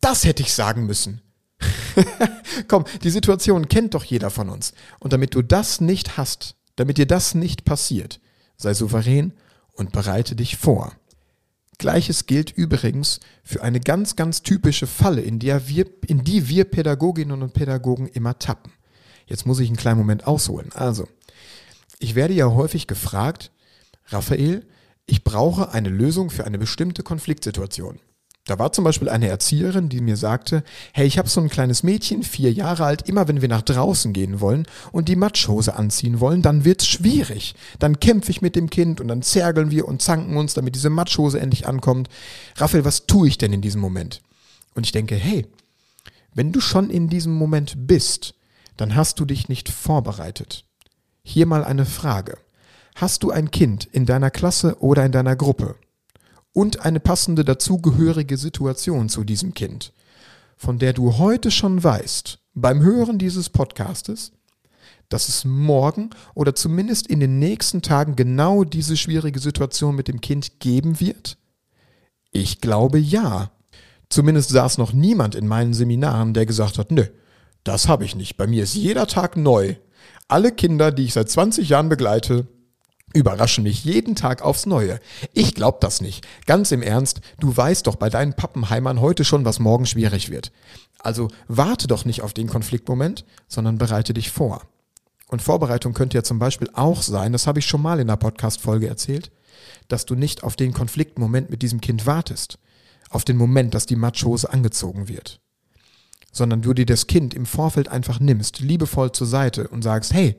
das 0.01 0.25
hätte 0.25 0.43
ich 0.43 0.53
sagen 0.53 0.85
müssen. 0.85 1.21
Komm, 2.67 2.83
die 3.03 3.09
Situation 3.09 3.69
kennt 3.69 3.93
doch 3.93 4.03
jeder 4.03 4.29
von 4.29 4.49
uns. 4.49 4.73
Und 4.99 5.13
damit 5.13 5.35
du 5.35 5.41
das 5.41 5.79
nicht 5.79 6.17
hast, 6.17 6.55
damit 6.75 6.97
dir 6.97 7.05
das 7.05 7.35
nicht 7.35 7.65
passiert, 7.65 8.19
sei 8.57 8.73
souverän 8.73 9.33
und 9.73 9.91
bereite 9.91 10.35
dich 10.35 10.57
vor. 10.57 10.93
Gleiches 11.77 12.25
gilt 12.25 12.51
übrigens 12.51 13.19
für 13.43 13.61
eine 13.61 13.79
ganz, 13.79 14.15
ganz 14.15 14.43
typische 14.43 14.87
Falle, 14.87 15.21
in, 15.21 15.39
der 15.39 15.67
wir, 15.67 15.85
in 16.07 16.23
die 16.23 16.47
wir 16.47 16.63
Pädagoginnen 16.63 17.41
und 17.41 17.53
Pädagogen 17.53 18.07
immer 18.07 18.39
tappen. 18.39 18.71
Jetzt 19.25 19.45
muss 19.45 19.59
ich 19.59 19.67
einen 19.67 19.77
kleinen 19.77 19.97
Moment 19.97 20.27
ausholen. 20.27 20.71
Also, 20.73 21.07
ich 21.99 22.15
werde 22.15 22.33
ja 22.33 22.49
häufig 22.51 22.87
gefragt, 22.87 23.51
Raphael, 24.07 24.65
ich 25.05 25.23
brauche 25.23 25.71
eine 25.71 25.89
Lösung 25.89 26.29
für 26.29 26.45
eine 26.45 26.57
bestimmte 26.57 27.03
Konfliktsituation. 27.03 27.99
Da 28.47 28.59
war 28.59 28.71
zum 28.71 28.83
Beispiel 28.83 29.09
eine 29.09 29.27
Erzieherin, 29.27 29.89
die 29.89 30.01
mir 30.01 30.17
sagte, 30.17 30.63
hey, 30.93 31.07
ich 31.07 31.17
habe 31.17 31.27
so 31.27 31.41
ein 31.41 31.49
kleines 31.49 31.81
Mädchen, 31.81 32.21
vier 32.21 32.53
Jahre 32.53 32.85
alt, 32.85 33.09
immer 33.09 33.27
wenn 33.27 33.41
wir 33.41 33.49
nach 33.49 33.63
draußen 33.63 34.13
gehen 34.13 34.39
wollen 34.39 34.67
und 34.91 35.09
die 35.09 35.15
Matschhose 35.15 35.75
anziehen 35.75 36.19
wollen, 36.19 36.43
dann 36.43 36.63
wird's 36.63 36.85
schwierig. 36.85 37.55
Dann 37.79 37.99
kämpfe 37.99 38.29
ich 38.29 38.43
mit 38.43 38.55
dem 38.55 38.69
Kind 38.69 39.01
und 39.01 39.07
dann 39.07 39.23
zergeln 39.23 39.71
wir 39.71 39.87
und 39.87 40.03
zanken 40.03 40.37
uns, 40.37 40.53
damit 40.53 40.75
diese 40.75 40.91
Matschhose 40.91 41.39
endlich 41.39 41.67
ankommt. 41.67 42.07
Raphael, 42.55 42.85
was 42.85 43.07
tue 43.07 43.27
ich 43.27 43.39
denn 43.39 43.51
in 43.51 43.61
diesem 43.61 43.81
Moment? 43.81 44.21
Und 44.75 44.85
ich 44.85 44.91
denke, 44.91 45.15
hey, 45.15 45.47
wenn 46.35 46.51
du 46.51 46.59
schon 46.59 46.91
in 46.91 47.09
diesem 47.09 47.33
Moment 47.33 47.87
bist, 47.87 48.35
dann 48.77 48.95
hast 48.95 49.19
du 49.19 49.25
dich 49.25 49.49
nicht 49.49 49.69
vorbereitet. 49.69 50.65
Hier 51.23 51.47
mal 51.47 51.63
eine 51.63 51.87
Frage. 51.87 52.37
Hast 52.93 53.23
du 53.23 53.31
ein 53.31 53.49
Kind 53.49 53.85
in 53.85 54.05
deiner 54.05 54.29
Klasse 54.29 54.77
oder 54.81 55.03
in 55.03 55.11
deiner 55.11 55.35
Gruppe? 55.35 55.75
Und 56.55 56.85
eine 56.85 57.01
passende 57.01 57.43
dazugehörige 57.43 58.37
Situation 58.37 59.09
zu 59.09 59.25
diesem 59.25 59.53
Kind, 59.53 59.91
von 60.55 60.79
der 60.79 60.93
du 60.93 61.17
heute 61.17 61.51
schon 61.51 61.83
weißt, 61.83 62.39
beim 62.53 62.81
Hören 62.81 63.17
dieses 63.17 63.49
Podcastes, 63.49 64.31
dass 65.09 65.27
es 65.27 65.43
morgen 65.43 66.11
oder 66.33 66.55
zumindest 66.55 67.07
in 67.07 67.19
den 67.19 67.39
nächsten 67.39 67.81
Tagen 67.81 68.15
genau 68.15 68.63
diese 68.63 68.95
schwierige 68.95 69.39
Situation 69.39 69.95
mit 69.95 70.07
dem 70.07 70.21
Kind 70.21 70.61
geben 70.61 71.01
wird? 71.01 71.37
Ich 72.31 72.61
glaube 72.61 72.99
ja. 72.99 73.51
Zumindest 74.07 74.49
saß 74.49 74.77
noch 74.77 74.93
niemand 74.93 75.35
in 75.35 75.47
meinen 75.47 75.73
Seminaren, 75.73 76.33
der 76.33 76.45
gesagt 76.45 76.77
hat, 76.77 76.89
nö, 76.89 77.03
das 77.65 77.89
habe 77.89 78.05
ich 78.05 78.15
nicht. 78.15 78.37
Bei 78.37 78.47
mir 78.47 78.63
ist 78.63 78.75
jeder 78.75 79.07
Tag 79.07 79.35
neu. 79.35 79.75
Alle 80.29 80.53
Kinder, 80.53 80.93
die 80.93 81.03
ich 81.03 81.13
seit 81.13 81.29
20 81.29 81.67
Jahren 81.67 81.89
begleite, 81.89 82.47
überraschen 83.13 83.63
mich 83.63 83.85
jeden 83.85 84.15
Tag 84.15 84.41
aufs 84.41 84.65
Neue. 84.65 84.99
Ich 85.33 85.55
glaub 85.55 85.79
das 85.81 86.01
nicht. 86.01 86.27
Ganz 86.45 86.71
im 86.71 86.81
Ernst, 86.81 87.21
du 87.39 87.55
weißt 87.55 87.87
doch 87.87 87.95
bei 87.95 88.09
deinen 88.09 88.33
Pappenheimern 88.33 88.99
heute 88.99 89.23
schon, 89.23 89.45
was 89.45 89.59
morgen 89.59 89.85
schwierig 89.85 90.29
wird. 90.29 90.51
Also 90.99 91.29
warte 91.47 91.87
doch 91.87 92.05
nicht 92.05 92.21
auf 92.21 92.33
den 92.33 92.47
Konfliktmoment, 92.47 93.25
sondern 93.47 93.77
bereite 93.77 94.13
dich 94.13 94.31
vor. 94.31 94.61
Und 95.27 95.41
Vorbereitung 95.41 95.93
könnte 95.93 96.17
ja 96.17 96.23
zum 96.23 96.39
Beispiel 96.39 96.69
auch 96.73 97.01
sein, 97.01 97.31
das 97.31 97.47
habe 97.47 97.59
ich 97.59 97.65
schon 97.65 97.81
mal 97.81 97.99
in 97.99 98.09
einer 98.09 98.17
Podcast-Folge 98.17 98.87
erzählt, 98.87 99.31
dass 99.87 100.05
du 100.05 100.15
nicht 100.15 100.43
auf 100.43 100.55
den 100.55 100.73
Konfliktmoment 100.73 101.49
mit 101.49 101.61
diesem 101.61 101.81
Kind 101.81 102.05
wartest, 102.05 102.59
auf 103.09 103.23
den 103.23 103.37
Moment, 103.37 103.73
dass 103.73 103.85
die 103.85 103.95
Matschhose 103.95 104.51
angezogen 104.51 105.07
wird, 105.07 105.39
sondern 106.31 106.61
du 106.61 106.73
dir 106.73 106.85
das 106.85 107.07
Kind 107.07 107.33
im 107.33 107.45
Vorfeld 107.45 107.87
einfach 107.87 108.19
nimmst, 108.19 108.59
liebevoll 108.59 109.11
zur 109.11 109.27
Seite 109.27 109.67
und 109.67 109.83
sagst, 109.83 110.13
hey, 110.13 110.35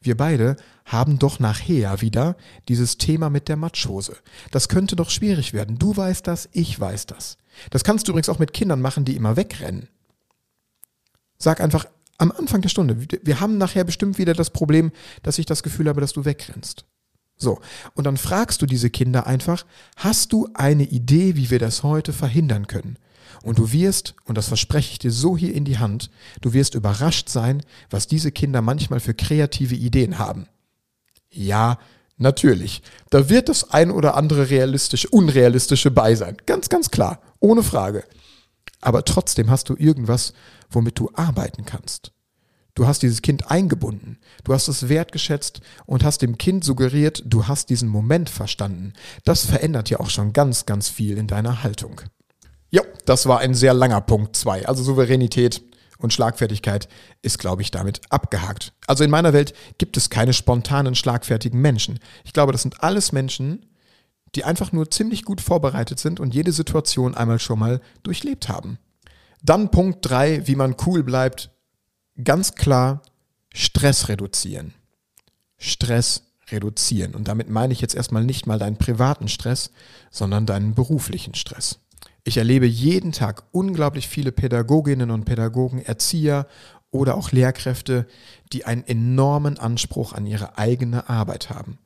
wir 0.00 0.16
beide 0.16 0.56
haben 0.84 1.18
doch 1.18 1.38
nachher 1.38 2.00
wieder 2.00 2.36
dieses 2.68 2.98
Thema 2.98 3.30
mit 3.30 3.48
der 3.48 3.56
Matschhose. 3.56 4.16
Das 4.50 4.68
könnte 4.68 4.96
doch 4.96 5.10
schwierig 5.10 5.52
werden. 5.52 5.78
Du 5.78 5.96
weißt 5.96 6.26
das, 6.26 6.48
ich 6.52 6.78
weiß 6.78 7.06
das. 7.06 7.36
Das 7.70 7.84
kannst 7.84 8.06
du 8.06 8.12
übrigens 8.12 8.28
auch 8.28 8.38
mit 8.38 8.52
Kindern 8.52 8.80
machen, 8.80 9.04
die 9.04 9.16
immer 9.16 9.36
wegrennen. 9.36 9.88
Sag 11.38 11.60
einfach 11.60 11.86
am 12.18 12.32
Anfang 12.32 12.62
der 12.62 12.68
Stunde, 12.68 12.96
wir 13.22 13.40
haben 13.40 13.58
nachher 13.58 13.84
bestimmt 13.84 14.18
wieder 14.18 14.34
das 14.34 14.50
Problem, 14.50 14.92
dass 15.22 15.38
ich 15.38 15.46
das 15.46 15.62
Gefühl 15.62 15.88
habe, 15.88 16.00
dass 16.00 16.12
du 16.12 16.24
wegrennst. 16.24 16.84
So, 17.36 17.60
und 17.94 18.04
dann 18.04 18.16
fragst 18.16 18.62
du 18.62 18.66
diese 18.66 18.90
Kinder 18.90 19.26
einfach, 19.26 19.66
hast 19.96 20.32
du 20.32 20.48
eine 20.54 20.84
Idee, 20.84 21.34
wie 21.34 21.50
wir 21.50 21.58
das 21.58 21.82
heute 21.82 22.12
verhindern 22.12 22.68
können? 22.68 22.96
Und 23.42 23.58
du 23.58 23.72
wirst, 23.72 24.14
und 24.24 24.38
das 24.38 24.46
verspreche 24.46 24.92
ich 24.92 24.98
dir 25.00 25.10
so 25.10 25.36
hier 25.36 25.52
in 25.52 25.64
die 25.64 25.78
Hand, 25.78 26.10
du 26.40 26.52
wirst 26.52 26.76
überrascht 26.76 27.28
sein, 27.28 27.62
was 27.90 28.06
diese 28.06 28.30
Kinder 28.30 28.62
manchmal 28.62 29.00
für 29.00 29.14
kreative 29.14 29.74
Ideen 29.74 30.18
haben. 30.18 30.46
Ja, 31.32 31.78
natürlich. 32.18 32.82
Da 33.10 33.28
wird 33.28 33.48
das 33.48 33.70
ein 33.70 33.90
oder 33.90 34.14
andere 34.16 34.50
realistische, 34.50 35.08
unrealistische 35.08 35.90
bei 35.90 36.14
sein. 36.14 36.36
Ganz, 36.46 36.68
ganz 36.68 36.90
klar. 36.90 37.20
Ohne 37.40 37.62
Frage. 37.62 38.04
Aber 38.80 39.04
trotzdem 39.04 39.50
hast 39.50 39.68
du 39.68 39.76
irgendwas, 39.76 40.32
womit 40.70 40.98
du 40.98 41.10
arbeiten 41.14 41.64
kannst. 41.64 42.12
Du 42.74 42.86
hast 42.86 43.02
dieses 43.02 43.20
Kind 43.20 43.50
eingebunden, 43.50 44.18
du 44.44 44.54
hast 44.54 44.68
es 44.68 44.88
wertgeschätzt 44.88 45.60
und 45.84 46.04
hast 46.04 46.22
dem 46.22 46.38
Kind 46.38 46.64
suggeriert, 46.64 47.22
du 47.26 47.46
hast 47.46 47.68
diesen 47.68 47.88
Moment 47.88 48.30
verstanden. 48.30 48.94
Das 49.24 49.44
verändert 49.44 49.90
ja 49.90 50.00
auch 50.00 50.08
schon 50.08 50.32
ganz, 50.32 50.64
ganz 50.64 50.88
viel 50.88 51.18
in 51.18 51.26
deiner 51.26 51.62
Haltung. 51.62 52.00
Ja, 52.70 52.80
das 53.04 53.26
war 53.26 53.40
ein 53.40 53.52
sehr 53.52 53.74
langer 53.74 54.00
Punkt 54.00 54.36
2. 54.36 54.66
Also 54.66 54.82
Souveränität 54.82 55.62
und 56.02 56.12
Schlagfertigkeit 56.12 56.88
ist, 57.22 57.38
glaube 57.38 57.62
ich, 57.62 57.70
damit 57.70 58.00
abgehakt. 58.10 58.72
Also 58.86 59.04
in 59.04 59.10
meiner 59.10 59.32
Welt 59.32 59.54
gibt 59.78 59.96
es 59.96 60.10
keine 60.10 60.32
spontanen, 60.32 60.94
schlagfertigen 60.94 61.60
Menschen. 61.60 61.98
Ich 62.24 62.32
glaube, 62.32 62.52
das 62.52 62.62
sind 62.62 62.82
alles 62.82 63.12
Menschen, 63.12 63.66
die 64.34 64.44
einfach 64.44 64.72
nur 64.72 64.90
ziemlich 64.90 65.24
gut 65.24 65.40
vorbereitet 65.40 65.98
sind 65.98 66.20
und 66.20 66.34
jede 66.34 66.52
Situation 66.52 67.14
einmal 67.14 67.38
schon 67.38 67.58
mal 67.58 67.80
durchlebt 68.02 68.48
haben. 68.48 68.78
Dann 69.42 69.70
Punkt 69.70 69.98
3, 70.02 70.46
wie 70.46 70.56
man 70.56 70.76
cool 70.86 71.02
bleibt. 71.02 71.50
Ganz 72.22 72.54
klar, 72.54 73.02
Stress 73.52 74.08
reduzieren. 74.08 74.72
Stress 75.58 76.32
reduzieren. 76.50 77.14
Und 77.14 77.28
damit 77.28 77.48
meine 77.50 77.72
ich 77.72 77.80
jetzt 77.80 77.94
erstmal 77.94 78.24
nicht 78.24 78.46
mal 78.46 78.58
deinen 78.58 78.76
privaten 78.76 79.28
Stress, 79.28 79.70
sondern 80.10 80.46
deinen 80.46 80.74
beruflichen 80.74 81.34
Stress. 81.34 81.78
Ich 82.24 82.36
erlebe 82.36 82.66
jeden 82.66 83.12
Tag 83.12 83.44
unglaublich 83.50 84.06
viele 84.06 84.30
Pädagoginnen 84.30 85.10
und 85.10 85.24
Pädagogen, 85.24 85.80
Erzieher 85.80 86.46
oder 86.92 87.16
auch 87.16 87.32
Lehrkräfte, 87.32 88.06
die 88.52 88.64
einen 88.64 88.86
enormen 88.86 89.58
Anspruch 89.58 90.12
an 90.12 90.26
ihre 90.26 90.56
eigene 90.56 91.08
Arbeit 91.08 91.50
haben, 91.50 91.78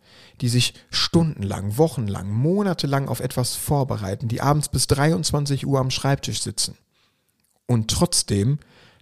die 0.43 0.49
sich 0.49 0.75
stundenlang, 0.91 1.79
wochenlang, 1.79 2.31
monatelang 2.31 3.09
auf 3.09 3.21
etwas 3.21 3.55
vorbereiten, 3.55 4.29
die 4.29 4.43
abends 4.43 4.69
bis 4.69 4.87
23 4.89 5.67
Uhr 5.67 5.81
am 5.81 5.91
Schreibtisch 5.91 6.43
sitzen 6.43 6.77
und 7.67 7.91
trotzdem 7.91 8.59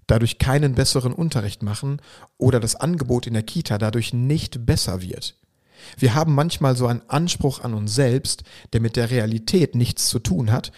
dadurch 0.06 0.38
keinen 0.38 0.74
besseren 0.74 1.14
Unterricht 1.14 1.62
machen 1.62 2.00
oder 2.38 2.60
das 2.60 2.76
Angebot 2.76 3.26
in 3.26 3.32
der 3.32 3.42
Kita 3.42 3.78
dadurch 3.78 4.12
nicht 4.12 4.66
besser 4.66 5.00
wird. 5.00 5.36
Wir 5.98 6.14
haben 6.14 6.34
manchmal 6.34 6.76
so 6.76 6.86
einen 6.86 7.02
Anspruch 7.08 7.60
an 7.60 7.74
uns 7.74 7.94
selbst, 7.94 8.44
der 8.72 8.80
mit 8.80 8.96
der 8.96 9.10
Realität 9.10 9.74
nichts 9.74 10.08
zu 10.08 10.18
tun 10.18 10.52
hat 10.52 10.70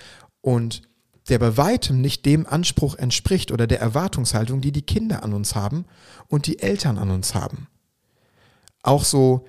und 0.47 0.83
der 1.29 1.41
bei 1.41 1.57
weitem 1.57 2.01
nicht 2.01 2.25
dem 2.25 2.47
Anspruch 2.47 2.95
entspricht 2.95 3.51
oder 3.51 3.67
der 3.67 3.81
Erwartungshaltung, 3.81 4.61
die 4.61 4.71
die 4.71 4.83
Kinder 4.83 5.25
an 5.25 5.35
uns 5.35 5.57
haben 5.57 5.87
und 6.29 6.47
die 6.47 6.61
Eltern 6.61 6.99
an 6.99 7.11
uns 7.11 7.35
haben. 7.35 7.67
Auch 8.85 9.03
so 9.03 9.45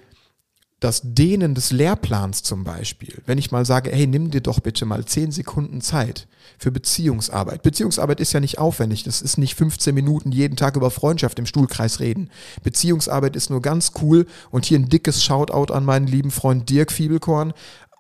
das 0.80 1.02
Dehnen 1.04 1.54
des 1.54 1.72
Lehrplans 1.72 2.42
zum 2.42 2.64
Beispiel. 2.64 3.22
Wenn 3.28 3.38
ich 3.38 3.52
mal 3.52 3.64
sage, 3.64 3.92
hey, 3.92 4.08
nimm 4.08 4.32
dir 4.32 4.42
doch 4.42 4.60
bitte 4.60 4.86
mal 4.86 5.06
zehn 5.06 5.32
Sekunden 5.32 5.82
Zeit 5.82 6.28
für 6.58 6.72
Beziehungsarbeit. 6.72 7.62
Beziehungsarbeit 7.62 8.20
ist 8.20 8.34
ja 8.34 8.40
nicht 8.40 8.58
aufwendig. 8.58 9.04
Das 9.04 9.22
ist 9.22 9.38
nicht 9.38 9.54
15 9.54 9.94
Minuten 9.94 10.32
jeden 10.32 10.56
Tag 10.56 10.76
über 10.76 10.90
Freundschaft 10.90 11.38
im 11.38 11.46
Stuhlkreis 11.46 12.00
reden. 12.00 12.32
Beziehungsarbeit 12.64 13.36
ist 13.36 13.52
nur 13.52 13.62
ganz 13.62 13.92
cool. 14.02 14.26
Und 14.50 14.66
hier 14.66 14.80
ein 14.80 14.90
dickes 14.90 15.24
Shoutout 15.24 15.74
an 15.74 15.86
meinen 15.86 16.08
lieben 16.08 16.32
Freund 16.32 16.68
Dirk 16.70 16.92
Fiebelkorn 16.92 17.54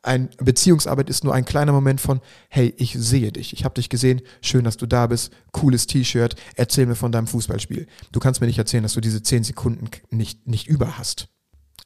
ein 0.03 0.29
Beziehungsarbeit 0.37 1.09
ist 1.09 1.23
nur 1.23 1.33
ein 1.33 1.45
kleiner 1.45 1.71
Moment 1.71 1.99
von, 1.99 2.21
hey, 2.49 2.73
ich 2.77 2.93
sehe 2.93 3.31
dich, 3.31 3.53
ich 3.53 3.65
habe 3.65 3.75
dich 3.75 3.89
gesehen, 3.89 4.21
schön, 4.41 4.63
dass 4.63 4.77
du 4.77 4.85
da 4.85 5.07
bist, 5.07 5.31
cooles 5.51 5.87
T-Shirt, 5.87 6.35
erzähl 6.55 6.85
mir 6.85 6.95
von 6.95 7.11
deinem 7.11 7.27
Fußballspiel. 7.27 7.87
Du 8.11 8.19
kannst 8.19 8.41
mir 8.41 8.47
nicht 8.47 8.59
erzählen, 8.59 8.83
dass 8.83 8.93
du 8.93 9.01
diese 9.01 9.21
zehn 9.21 9.43
Sekunden 9.43 9.89
nicht, 10.09 10.47
nicht 10.47 10.67
über 10.67 10.97
hast. 10.97 11.27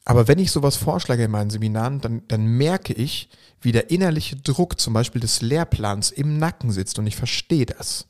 Aber 0.04 0.26
wenn 0.26 0.38
ich 0.38 0.50
sowas 0.50 0.76
vorschlage 0.76 1.24
in 1.24 1.30
meinen 1.30 1.50
Seminaren, 1.50 2.00
dann, 2.00 2.22
dann 2.28 2.44
merke 2.46 2.92
ich, 2.92 3.28
wie 3.60 3.72
der 3.72 3.90
innerliche 3.90 4.36
Druck 4.36 4.80
zum 4.80 4.92
Beispiel 4.94 5.20
des 5.20 5.42
Lehrplans 5.42 6.10
im 6.10 6.38
Nacken 6.38 6.72
sitzt 6.72 6.98
und 6.98 7.06
ich 7.06 7.16
verstehe 7.16 7.66
das. 7.66 8.06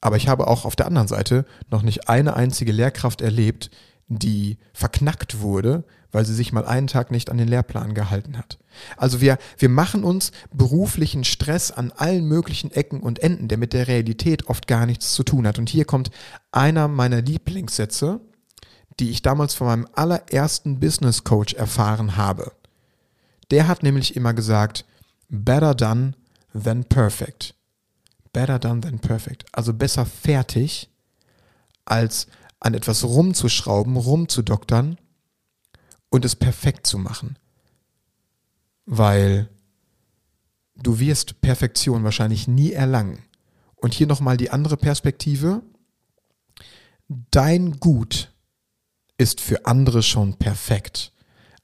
Aber 0.00 0.16
ich 0.16 0.28
habe 0.28 0.46
auch 0.46 0.64
auf 0.64 0.76
der 0.76 0.86
anderen 0.86 1.08
Seite 1.08 1.44
noch 1.70 1.82
nicht 1.82 2.08
eine 2.08 2.34
einzige 2.34 2.70
Lehrkraft 2.70 3.20
erlebt, 3.20 3.70
die 4.06 4.58
verknackt 4.72 5.40
wurde, 5.40 5.84
weil 6.12 6.24
sie 6.24 6.34
sich 6.34 6.52
mal 6.52 6.66
einen 6.66 6.86
Tag 6.86 7.10
nicht 7.10 7.30
an 7.30 7.38
den 7.38 7.48
Lehrplan 7.48 7.94
gehalten 7.94 8.38
hat. 8.38 8.58
Also 8.96 9.20
wir, 9.20 9.38
wir 9.58 9.68
machen 9.68 10.04
uns 10.04 10.32
beruflichen 10.52 11.24
Stress 11.24 11.70
an 11.70 11.92
allen 11.96 12.24
möglichen 12.26 12.70
Ecken 12.70 13.00
und 13.00 13.18
Enden, 13.18 13.48
der 13.48 13.58
mit 13.58 13.72
der 13.72 13.88
Realität 13.88 14.46
oft 14.48 14.66
gar 14.66 14.86
nichts 14.86 15.14
zu 15.14 15.22
tun 15.22 15.46
hat. 15.46 15.58
Und 15.58 15.68
hier 15.68 15.84
kommt 15.84 16.10
einer 16.50 16.88
meiner 16.88 17.20
Lieblingssätze, 17.20 18.20
die 19.00 19.10
ich 19.10 19.22
damals 19.22 19.54
von 19.54 19.66
meinem 19.66 19.88
allerersten 19.94 20.80
Business 20.80 21.24
Coach 21.24 21.54
erfahren 21.54 22.16
habe. 22.16 22.52
Der 23.50 23.68
hat 23.68 23.82
nämlich 23.82 24.16
immer 24.16 24.34
gesagt, 24.34 24.84
better 25.28 25.74
done 25.74 26.12
than 26.52 26.84
perfect. 26.84 27.54
Better 28.32 28.58
done 28.58 28.80
than 28.80 28.98
perfect. 28.98 29.44
Also 29.52 29.72
besser 29.72 30.06
fertig, 30.06 30.90
als 31.84 32.26
an 32.60 32.74
etwas 32.74 33.04
rumzuschrauben, 33.04 33.96
rumzudoktern 33.96 34.98
und 36.10 36.24
es 36.24 36.36
perfekt 36.36 36.86
zu 36.86 36.98
machen. 36.98 37.38
Weil 38.86 39.48
du 40.76 40.98
wirst 40.98 41.40
Perfektion 41.40 42.04
wahrscheinlich 42.04 42.48
nie 42.48 42.72
erlangen. 42.72 43.22
Und 43.76 43.94
hier 43.94 44.06
nochmal 44.06 44.36
die 44.36 44.50
andere 44.50 44.76
Perspektive. 44.76 45.62
Dein 47.30 47.78
Gut 47.78 48.32
ist 49.18 49.40
für 49.40 49.66
andere 49.66 50.02
schon 50.02 50.34
perfekt. 50.34 51.12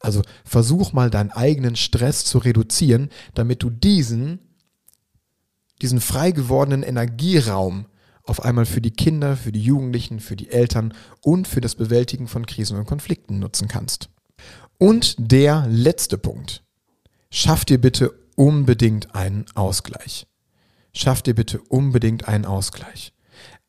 Also 0.00 0.22
versuch 0.44 0.92
mal 0.92 1.10
deinen 1.10 1.30
eigenen 1.30 1.76
Stress 1.76 2.24
zu 2.24 2.38
reduzieren, 2.38 3.08
damit 3.32 3.62
du 3.62 3.70
diesen, 3.70 4.38
diesen 5.80 6.00
frei 6.00 6.30
gewordenen 6.30 6.82
Energieraum 6.82 7.86
auf 8.24 8.42
einmal 8.42 8.66
für 8.66 8.80
die 8.80 8.90
Kinder, 8.90 9.36
für 9.36 9.52
die 9.52 9.62
Jugendlichen, 9.62 10.20
für 10.20 10.36
die 10.36 10.50
Eltern 10.50 10.94
und 11.20 11.46
für 11.48 11.60
das 11.60 11.74
Bewältigen 11.74 12.26
von 12.26 12.46
Krisen 12.46 12.78
und 12.78 12.86
Konflikten 12.86 13.38
nutzen 13.38 13.68
kannst. 13.68 14.10
Und 14.85 15.17
der 15.17 15.67
letzte 15.67 16.19
Punkt. 16.19 16.62
Schaff 17.31 17.64
dir 17.64 17.81
bitte 17.81 18.12
unbedingt 18.37 19.14
einen 19.14 19.47
Ausgleich. 19.55 20.26
Schaff 20.93 21.23
dir 21.23 21.35
bitte 21.35 21.59
unbedingt 21.71 22.29
einen 22.29 22.45
Ausgleich. 22.45 23.14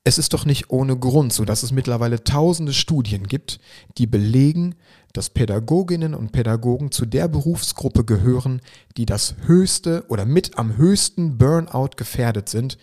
Es 0.04 0.18
ist 0.18 0.34
doch 0.34 0.44
nicht 0.44 0.72
ohne 0.72 0.98
Grund 0.98 1.32
so, 1.32 1.46
dass 1.46 1.64
es 1.64 1.72
mittlerweile 1.72 2.26
tausende 2.26 2.74
Studien 2.74 3.28
gibt, 3.28 3.62
die 3.98 4.08
belegen, 4.08 4.76
dass 5.14 5.30
Pädagoginnen 5.30 6.16
und 6.16 6.34
Pädagogen 6.34 6.92
zu 6.92 7.06
der 7.06 7.30
Berufsgruppe 7.30 8.04
gehören, 8.04 8.60
die 8.98 9.06
das 9.06 9.36
höchste 9.46 10.04
oder 10.10 10.26
mit 10.26 10.58
am 10.58 10.76
höchsten 10.76 11.38
Burnout 11.38 11.92
gefährdet 11.96 12.50
sind 12.50 12.78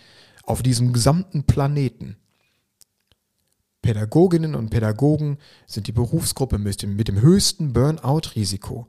auf 0.45 0.63
diesem 0.63 0.95
gesamten 0.95 1.45
Planeten. 1.45 2.17
Pädagoginnen 3.83 4.55
und 4.55 4.71
Pädagogen 4.71 5.39
sind 5.67 5.89
die 5.89 5.93
Berufsgruppe 5.93 6.59
mit 6.59 6.83
dem, 6.83 6.97
mit 6.97 7.09
dem 7.09 7.21
höchsten 7.21 7.73
Burnout-Risiko. 7.73 8.87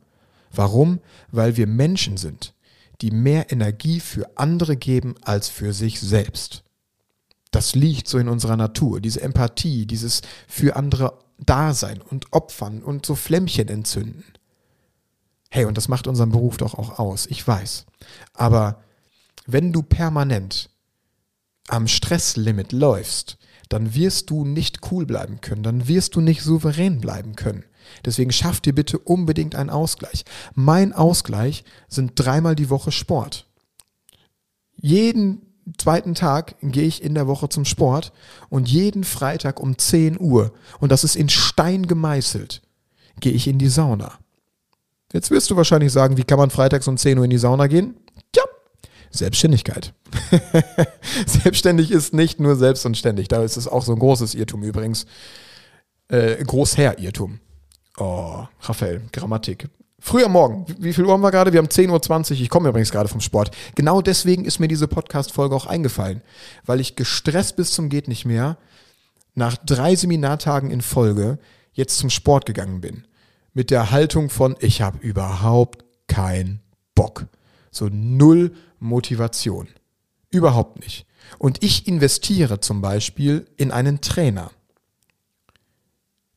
Warum? 0.52 1.00
Weil 1.32 1.58
wir 1.58 1.66
Menschen 1.66 2.18
sind, 2.18 2.54
die 3.02 3.10
mehr 3.10 3.52
Energie 3.52 4.00
für 4.00 4.38
andere 4.38 4.78
geben 4.78 5.16
als 5.24 5.50
für 5.50 5.74
sich 5.74 6.00
selbst. 6.00 6.64
Das 7.50 7.76
liegt 7.76 8.08
so 8.08 8.20
in 8.20 8.30
unserer 8.30 8.56
Natur, 8.56 9.02
diese 9.02 9.22
Empathie, 9.22 9.86
dieses 9.86 10.22
für 10.48 10.76
andere 10.76 11.20
Dasein 11.40 12.02
und 12.02 12.32
Opfern 12.32 12.84
und 12.84 13.06
so 13.06 13.16
Flämmchen 13.16 13.68
entzünden. 13.68 14.24
Hey, 15.50 15.66
und 15.66 15.78
das 15.78 15.88
macht 15.88 16.08
unseren 16.08 16.32
Beruf 16.32 16.58
doch 16.58 16.76
auch 16.76 17.00
aus, 17.00 17.26
ich 17.28 17.48
weiß. 17.48 17.86
Aber 18.34 18.82
wenn 19.46 19.74
du 19.74 19.84
permanent 19.84 20.70
am 21.68 21.88
Stresslimit 21.88 22.72
läufst, 22.72 23.38
dann 23.74 23.96
wirst 23.96 24.30
du 24.30 24.46
nicht 24.46 24.92
cool 24.92 25.08
bleiben 25.08 25.42
können, 25.42 25.63
dann 25.63 25.88
wirst 25.88 26.15
du 26.15 26.22
nicht 26.22 26.44
souverän 26.44 27.01
bleiben 27.01 27.36
können. 27.36 27.65
Deswegen 28.06 28.32
schaff 28.32 28.62
dir 28.62 28.74
bitte 28.74 29.00
unbedingt 29.00 29.56
einen 29.56 29.72
Ausgleich. 29.72 30.25
Mein 30.53 30.94
Ausgleich 30.94 31.63
sind 31.89 32.12
dreimal 32.15 32.56
die 32.56 32.70
Woche 32.70 32.92
Sport. 32.92 33.48
Jeden 34.77 35.42
zweiten 35.80 36.13
Tag 36.13 36.56
gehe 36.62 36.86
ich 36.86 37.03
in 37.03 37.15
der 37.15 37.25
Woche 37.25 37.50
zum 37.50 37.65
Sport 37.65 38.13
und 38.50 38.70
jeden 38.70 39.03
Freitag 39.03 39.60
um 39.60 39.75
10 39.75 40.20
Uhr, 40.20 40.53
und 40.80 40.92
das 40.92 41.03
ist 41.03 41.15
in 41.15 41.30
Stein 41.30 41.88
gemeißelt, 41.88 42.62
gehe 43.22 43.32
ich 43.32 43.48
in 43.48 43.58
die 43.58 43.70
Sauna. 43.70 44.20
Jetzt 45.13 45.32
wirst 45.32 45.50
du 45.50 45.56
wahrscheinlich 45.56 45.92
sagen, 45.92 46.18
wie 46.18 46.24
kann 46.24 46.38
man 46.38 46.51
freitags 46.51 46.88
um 46.88 46.98
10 46.98 47.18
Uhr 47.18 47.24
in 47.24 47.32
die 47.32 47.38
Sauna 47.39 47.65
gehen? 47.65 47.96
Selbstständigkeit. 49.13 49.93
Selbstständig 51.25 51.91
ist 51.91 52.13
nicht 52.13 52.39
nur 52.39 52.55
selbst 52.55 52.86
und 52.86 52.98
ständig. 52.98 53.27
Da 53.27 53.43
ist 53.43 53.58
es 53.58 53.67
auch 53.67 53.84
so 53.84 53.93
ein 53.93 54.00
großes 54.00 54.34
Irrtum 54.34 54.63
übrigens. 54.63 55.05
Äh, 56.08 56.43
Großherr-Irrtum. 56.43 57.39
Oh, 57.98 58.43
Raphael, 58.62 59.01
Grammatik. 59.12 59.70
Früh 60.00 60.24
am 60.24 60.34
Morgen. 60.34 60.65
Wie 60.79 60.93
viel 60.93 61.05
Uhr 61.05 61.13
haben 61.13 61.22
wir 61.22 61.32
gerade? 61.32 61.53
Wir 61.53 61.60
haben 61.60 61.67
10.20 61.67 62.32
Uhr. 62.32 62.41
Ich 62.41 62.50
komme 62.50 62.70
übrigens 62.70 62.91
gerade 62.91 63.08
vom 63.08 63.22
Sport. 63.22 63.55
Genau 63.75 64.01
deswegen 64.01 64.46
ist 64.46 64.60
mir 64.60 64.67
diese 64.67 64.88
Podcast-Folge 64.88 65.55
auch 65.55 65.67
eingefallen. 65.67 66.22
Weil 66.65 66.79
ich 66.79 66.96
gestresst 66.96 67.55
bis 67.55 67.72
zum 67.72 67.89
geht 67.89 68.08
nicht 68.08 68.25
mehr 68.25 68.58
nach 69.36 69.55
drei 69.58 69.96
Seminartagen 69.96 70.72
in 70.72 70.82
Folge 70.82 71.38
jetzt 71.72 72.00
zum 72.00 72.10
Sport 72.10 72.46
gegangen 72.46 72.82
bin. 72.82 73.05
Mit 73.53 73.70
der 73.70 73.91
Haltung 73.91 74.29
von, 74.29 74.55
ich 74.60 74.82
habe 74.82 74.98
überhaupt 74.98 75.86
keinen 76.08 76.62
Bock. 76.96 77.27
So 77.74 77.89
null 77.92 78.53
Motivation. 78.80 79.68
Überhaupt 80.30 80.80
nicht. 80.80 81.06
Und 81.39 81.63
ich 81.63 81.88
investiere 81.88 82.60
zum 82.60 82.82
Beispiel 82.82 83.46
in 83.58 83.72
einen 83.72 84.01
Trainer. 84.01 84.51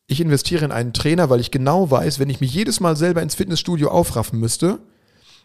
Ich 0.06 0.20
investiere 0.20 0.64
in 0.64 0.72
einen 0.72 0.92
Trainer, 0.92 1.30
weil 1.30 1.40
ich 1.40 1.50
genau 1.50 1.90
weiß, 1.90 2.18
wenn 2.18 2.30
ich 2.30 2.40
mich 2.40 2.54
jedes 2.54 2.80
Mal 2.80 2.96
selber 2.96 3.22
ins 3.22 3.34
Fitnessstudio 3.34 3.88
aufraffen 3.90 4.38
müsste, 4.38 4.78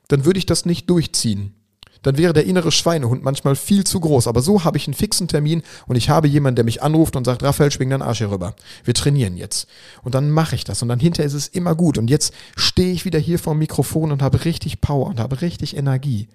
dann 0.07 0.25
würde 0.25 0.39
ich 0.39 0.45
das 0.45 0.65
nicht 0.65 0.89
durchziehen. 0.89 1.55
Dann 2.01 2.17
wäre 2.17 2.33
der 2.33 2.45
innere 2.45 2.71
Schweinehund 2.71 3.23
manchmal 3.23 3.55
viel 3.55 3.83
zu 3.83 3.99
groß. 3.99 4.27
Aber 4.27 4.41
so 4.41 4.63
habe 4.63 4.77
ich 4.77 4.87
einen 4.87 4.95
fixen 4.95 5.27
Termin 5.27 5.61
und 5.87 5.95
ich 5.95 6.09
habe 6.09 6.27
jemanden, 6.27 6.55
der 6.55 6.65
mich 6.65 6.81
anruft 6.81 7.15
und 7.15 7.25
sagt, 7.25 7.43
Raphael, 7.43 7.71
schwing 7.71 7.89
deinen 7.89 8.01
Arsch 8.01 8.19
hier 8.19 8.31
rüber. 8.31 8.55
Wir 8.83 8.93
trainieren 8.93 9.37
jetzt. 9.37 9.67
Und 10.01 10.15
dann 10.15 10.31
mache 10.31 10.55
ich 10.55 10.63
das. 10.63 10.81
Und 10.81 10.89
dann 10.89 10.99
hinterher 10.99 11.27
ist 11.27 11.33
es 11.33 11.47
immer 11.47 11.75
gut. 11.75 11.97
Und 11.97 12.09
jetzt 12.09 12.33
stehe 12.55 12.91
ich 12.91 13.05
wieder 13.05 13.19
hier 13.19 13.37
vor 13.37 13.53
dem 13.53 13.59
Mikrofon 13.59 14.11
und 14.11 14.21
habe 14.21 14.45
richtig 14.45 14.81
Power 14.81 15.07
und 15.07 15.19
habe 15.19 15.41
richtig 15.41 15.77
Energie. 15.77 16.27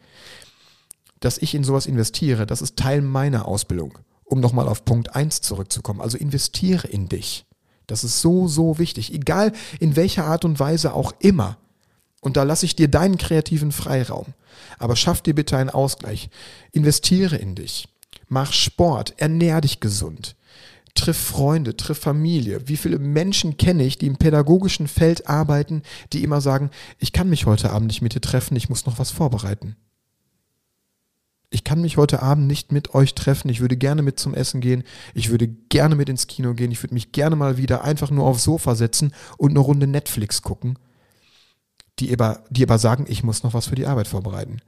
Dass 1.21 1.39
ich 1.39 1.55
in 1.55 1.65
sowas 1.65 1.87
investiere, 1.87 2.47
das 2.47 2.63
ist 2.63 2.77
Teil 2.77 3.01
meiner 3.03 3.49
Ausbildung. 3.49 3.99
Um 4.25 4.41
nochmal 4.41 4.69
auf 4.69 4.85
Punkt 4.85 5.15
1 5.17 5.41
zurückzukommen. 5.41 6.01
Also 6.01 6.17
investiere 6.17 6.87
in 6.87 7.09
dich. 7.09 7.45
Das 7.89 8.05
ist 8.05 8.21
so, 8.21 8.47
so 8.49 8.79
wichtig. 8.79 9.13
Egal 9.13 9.53
in 9.81 9.97
welcher 9.97 10.27
Art 10.27 10.45
und 10.45 10.61
Weise 10.61 10.95
auch 10.95 11.13
immer. 11.19 11.57
Und 12.21 12.37
da 12.37 12.43
lasse 12.43 12.67
ich 12.67 12.75
dir 12.75 12.89
deinen 12.89 13.19
kreativen 13.19 13.71
Freiraum. 13.71 14.27
Aber 14.79 14.97
schaff 14.97 15.21
dir 15.21 15.35
bitte 15.35 15.57
einen 15.57 15.71
Ausgleich. 15.71 16.31
Investiere 16.73 17.37
in 17.37 17.55
dich. 17.55 17.89
Mach 18.29 18.53
Sport. 18.53 19.15
Ernähr 19.19 19.61
dich 19.61 19.81
gesund. 19.81 20.37
Triff 20.95 21.19
Freunde, 21.19 21.77
triff 21.77 21.99
Familie. 21.99 22.69
Wie 22.69 22.79
viele 22.79 22.99
Menschen 22.99 23.59
kenne 23.59 23.85
ich, 23.85 23.99
die 23.99 24.07
im 24.07 24.17
pädagogischen 24.17 24.89
Feld 24.89 25.29
arbeiten, 25.29 25.83
die 26.13 26.25
immer 26.25 26.41
sagen, 26.41 26.71
ich 26.99 27.13
kann 27.13 27.29
mich 27.29 27.45
heute 27.45 27.71
Abend 27.71 27.89
nicht 27.89 28.01
mit 28.01 28.15
dir 28.15 28.23
treffen, 28.23 28.57
ich 28.57 28.71
muss 28.71 28.87
noch 28.87 28.99
was 28.99 29.11
vorbereiten 29.11 29.77
ich 31.51 31.65
kann 31.65 31.81
mich 31.81 31.97
heute 31.97 32.23
Abend 32.23 32.47
nicht 32.47 32.73
mit 32.73 32.95
euch 32.95 33.15
treffen, 33.15 33.49
ich 33.49 33.61
würde 33.61 33.77
gerne 33.77 34.03
mit 34.03 34.19
zum 34.19 34.35
Essen 34.35 34.61
gehen, 34.61 34.85
ich 35.15 35.31
würde 35.31 35.49
gerne 35.49 35.95
mit 35.95 36.09
ins 36.09 36.27
Kino 36.27 36.55
gehen, 36.55 36.71
ich 36.71 36.83
würde 36.83 36.95
mich 36.95 37.13
gerne 37.13 37.37
mal 37.37 37.57
wieder 37.57 37.85
einfach 37.85 38.11
nur 38.11 38.27
aufs 38.27 38.45
Sofa 38.45 38.75
setzen 38.75 39.13
und 39.39 39.51
eine 39.51 39.61
Runde 39.61 39.87
Netflix 39.87 40.43
gucken, 40.43 40.79
die 41.99 42.13
aber, 42.13 42.45
die 42.51 42.63
aber 42.63 42.79
sagen, 42.79 43.07
ich 43.09 43.23
muss 43.23 43.43
noch 43.43 43.55
was 43.55 43.67
für 43.67 43.75
die 43.75 43.87
Arbeit 43.87 44.09
vorbereiten. 44.09 44.59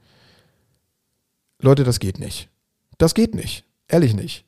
Leute, 1.61 1.83
das 1.83 1.99
geht 1.99 2.19
nicht. 2.19 2.49
Das 2.97 3.13
geht 3.13 3.35
nicht. 3.35 3.65
Ehrlich 3.87 4.13
nicht. 4.13 4.45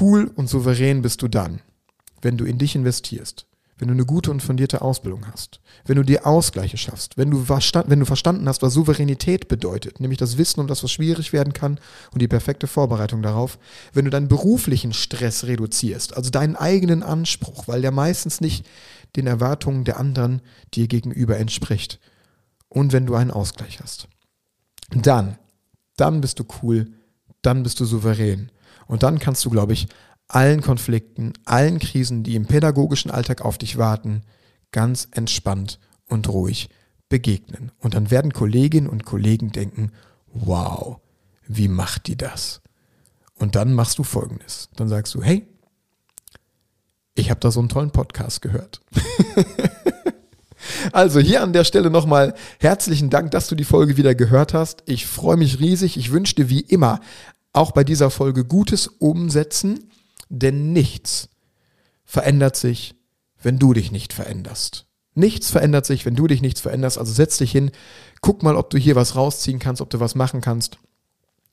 Cool 0.00 0.30
und 0.34 0.48
souverän 0.48 1.02
bist 1.02 1.22
du 1.22 1.28
dann, 1.28 1.60
wenn 2.22 2.36
du 2.36 2.44
in 2.44 2.58
dich 2.58 2.74
investierst, 2.74 3.46
wenn 3.76 3.88
du 3.88 3.94
eine 3.94 4.06
gute 4.06 4.30
und 4.30 4.42
fundierte 4.42 4.82
Ausbildung 4.82 5.26
hast, 5.30 5.60
wenn 5.84 5.96
du 5.96 6.02
dir 6.02 6.26
Ausgleiche 6.26 6.76
schaffst, 6.76 7.18
wenn 7.18 7.30
du, 7.30 7.48
wenn 7.48 8.00
du 8.00 8.06
verstanden 8.06 8.48
hast, 8.48 8.62
was 8.62 8.72
Souveränität 8.72 9.48
bedeutet, 9.48 10.00
nämlich 10.00 10.18
das 10.18 10.38
Wissen 10.38 10.60
um 10.60 10.66
das, 10.66 10.82
was 10.82 10.92
schwierig 10.92 11.32
werden 11.32 11.52
kann 11.52 11.78
und 12.12 12.22
die 12.22 12.28
perfekte 12.28 12.66
Vorbereitung 12.66 13.20
darauf, 13.20 13.58
wenn 13.92 14.04
du 14.04 14.10
deinen 14.10 14.28
beruflichen 14.28 14.92
Stress 14.92 15.44
reduzierst, 15.44 16.16
also 16.16 16.30
deinen 16.30 16.56
eigenen 16.56 17.02
Anspruch, 17.02 17.68
weil 17.68 17.82
der 17.82 17.90
meistens 17.90 18.40
nicht 18.40 18.64
den 19.16 19.26
Erwartungen 19.26 19.84
der 19.84 19.98
anderen 19.98 20.42
dir 20.74 20.88
gegenüber 20.88 21.38
entspricht 21.38 22.00
und 22.68 22.92
wenn 22.92 23.06
du 23.06 23.14
einen 23.14 23.30
Ausgleich 23.30 23.80
hast. 23.80 24.08
Dann, 24.90 25.38
dann 25.96 26.20
bist 26.20 26.38
du 26.38 26.44
cool, 26.62 26.92
dann 27.42 27.62
bist 27.62 27.80
du 27.80 27.84
souverän 27.84 28.50
und 28.86 29.02
dann 29.02 29.18
kannst 29.18 29.44
du, 29.44 29.50
glaube 29.50 29.72
ich, 29.72 29.88
allen 30.28 30.62
Konflikten, 30.62 31.32
allen 31.44 31.78
Krisen, 31.78 32.22
die 32.22 32.34
im 32.34 32.46
pädagogischen 32.46 33.10
Alltag 33.10 33.42
auf 33.42 33.58
dich 33.58 33.76
warten, 33.76 34.22
ganz 34.72 35.08
entspannt 35.12 35.78
und 36.06 36.28
ruhig 36.28 36.68
begegnen. 37.08 37.70
Und 37.78 37.94
dann 37.94 38.10
werden 38.10 38.32
Kolleginnen 38.32 38.88
und 38.88 39.04
Kollegen 39.04 39.52
denken, 39.52 39.92
wow, 40.32 40.98
wie 41.46 41.68
macht 41.68 42.06
die 42.06 42.16
das? 42.16 42.62
Und 43.34 43.54
dann 43.54 43.74
machst 43.74 43.98
du 43.98 44.02
Folgendes. 44.04 44.70
Dann 44.76 44.88
sagst 44.88 45.14
du, 45.14 45.22
hey, 45.22 45.46
ich 47.14 47.30
habe 47.30 47.40
da 47.40 47.50
so 47.50 47.60
einen 47.60 47.68
tollen 47.68 47.90
Podcast 47.90 48.42
gehört. 48.42 48.80
also 50.92 51.20
hier 51.20 51.42
an 51.42 51.52
der 51.52 51.64
Stelle 51.64 51.90
nochmal 51.90 52.34
herzlichen 52.60 53.10
Dank, 53.10 53.30
dass 53.30 53.48
du 53.48 53.54
die 53.54 53.64
Folge 53.64 53.96
wieder 53.96 54.14
gehört 54.14 54.54
hast. 54.54 54.82
Ich 54.86 55.06
freue 55.06 55.36
mich 55.36 55.60
riesig. 55.60 55.96
Ich 55.96 56.12
wünsche 56.12 56.34
dir 56.34 56.48
wie 56.48 56.60
immer 56.60 57.00
auch 57.52 57.70
bei 57.70 57.84
dieser 57.84 58.10
Folge 58.10 58.44
gutes 58.44 58.88
Umsetzen 58.88 59.90
denn 60.28 60.72
nichts 60.72 61.28
verändert 62.04 62.56
sich, 62.56 62.94
wenn 63.42 63.58
du 63.58 63.72
dich 63.72 63.92
nicht 63.92 64.12
veränderst. 64.12 64.86
Nichts 65.14 65.50
verändert 65.50 65.86
sich, 65.86 66.06
wenn 66.06 66.16
du 66.16 66.26
dich 66.26 66.42
nichts 66.42 66.60
veränderst. 66.60 66.98
Also 66.98 67.12
setz 67.12 67.38
dich 67.38 67.52
hin, 67.52 67.70
guck 68.20 68.42
mal, 68.42 68.56
ob 68.56 68.70
du 68.70 68.78
hier 68.78 68.96
was 68.96 69.14
rausziehen 69.14 69.58
kannst, 69.58 69.80
ob 69.80 69.90
du 69.90 70.00
was 70.00 70.14
machen 70.14 70.40
kannst. 70.40 70.78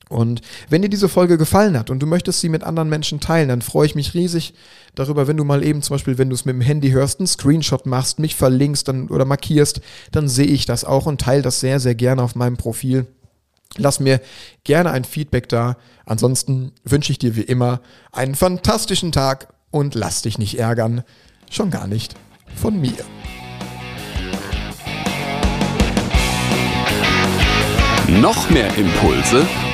Und 0.08 0.42
wenn 0.68 0.82
dir 0.82 0.88
diese 0.88 1.08
Folge 1.08 1.38
gefallen 1.38 1.78
hat 1.78 1.88
und 1.88 2.00
du 2.00 2.06
möchtest 2.06 2.40
sie 2.40 2.48
mit 2.48 2.64
anderen 2.64 2.88
Menschen 2.88 3.20
teilen, 3.20 3.48
dann 3.48 3.62
freue 3.62 3.86
ich 3.86 3.94
mich 3.94 4.14
riesig 4.14 4.54
darüber, 4.94 5.26
wenn 5.26 5.36
du 5.36 5.44
mal 5.44 5.64
eben 5.64 5.82
zum 5.82 5.94
Beispiel, 5.94 6.18
wenn 6.18 6.28
du 6.28 6.34
es 6.34 6.44
mit 6.44 6.54
dem 6.54 6.60
Handy 6.60 6.90
hörst, 6.90 7.20
einen 7.20 7.26
Screenshot 7.26 7.86
machst, 7.86 8.18
mich 8.18 8.34
verlinkst 8.34 8.88
dann, 8.88 9.08
oder 9.08 9.24
markierst, 9.24 9.80
dann 10.10 10.28
sehe 10.28 10.46
ich 10.46 10.66
das 10.66 10.84
auch 10.84 11.06
und 11.06 11.20
teile 11.20 11.42
das 11.42 11.60
sehr, 11.60 11.80
sehr 11.80 11.94
gerne 11.94 12.22
auf 12.22 12.34
meinem 12.34 12.56
Profil. 12.56 13.06
Lass 13.78 14.00
mir 14.00 14.20
gerne 14.64 14.90
ein 14.90 15.04
Feedback 15.04 15.48
da. 15.48 15.76
Ansonsten 16.04 16.72
wünsche 16.84 17.12
ich 17.12 17.18
dir 17.18 17.36
wie 17.36 17.42
immer 17.42 17.80
einen 18.12 18.34
fantastischen 18.34 19.12
Tag 19.12 19.54
und 19.70 19.94
lass 19.94 20.22
dich 20.22 20.38
nicht 20.38 20.58
ärgern. 20.58 21.04
Schon 21.50 21.70
gar 21.70 21.86
nicht 21.86 22.14
von 22.54 22.78
mir. 22.80 22.92
Noch 28.20 28.50
mehr 28.50 28.76
Impulse 28.76 29.46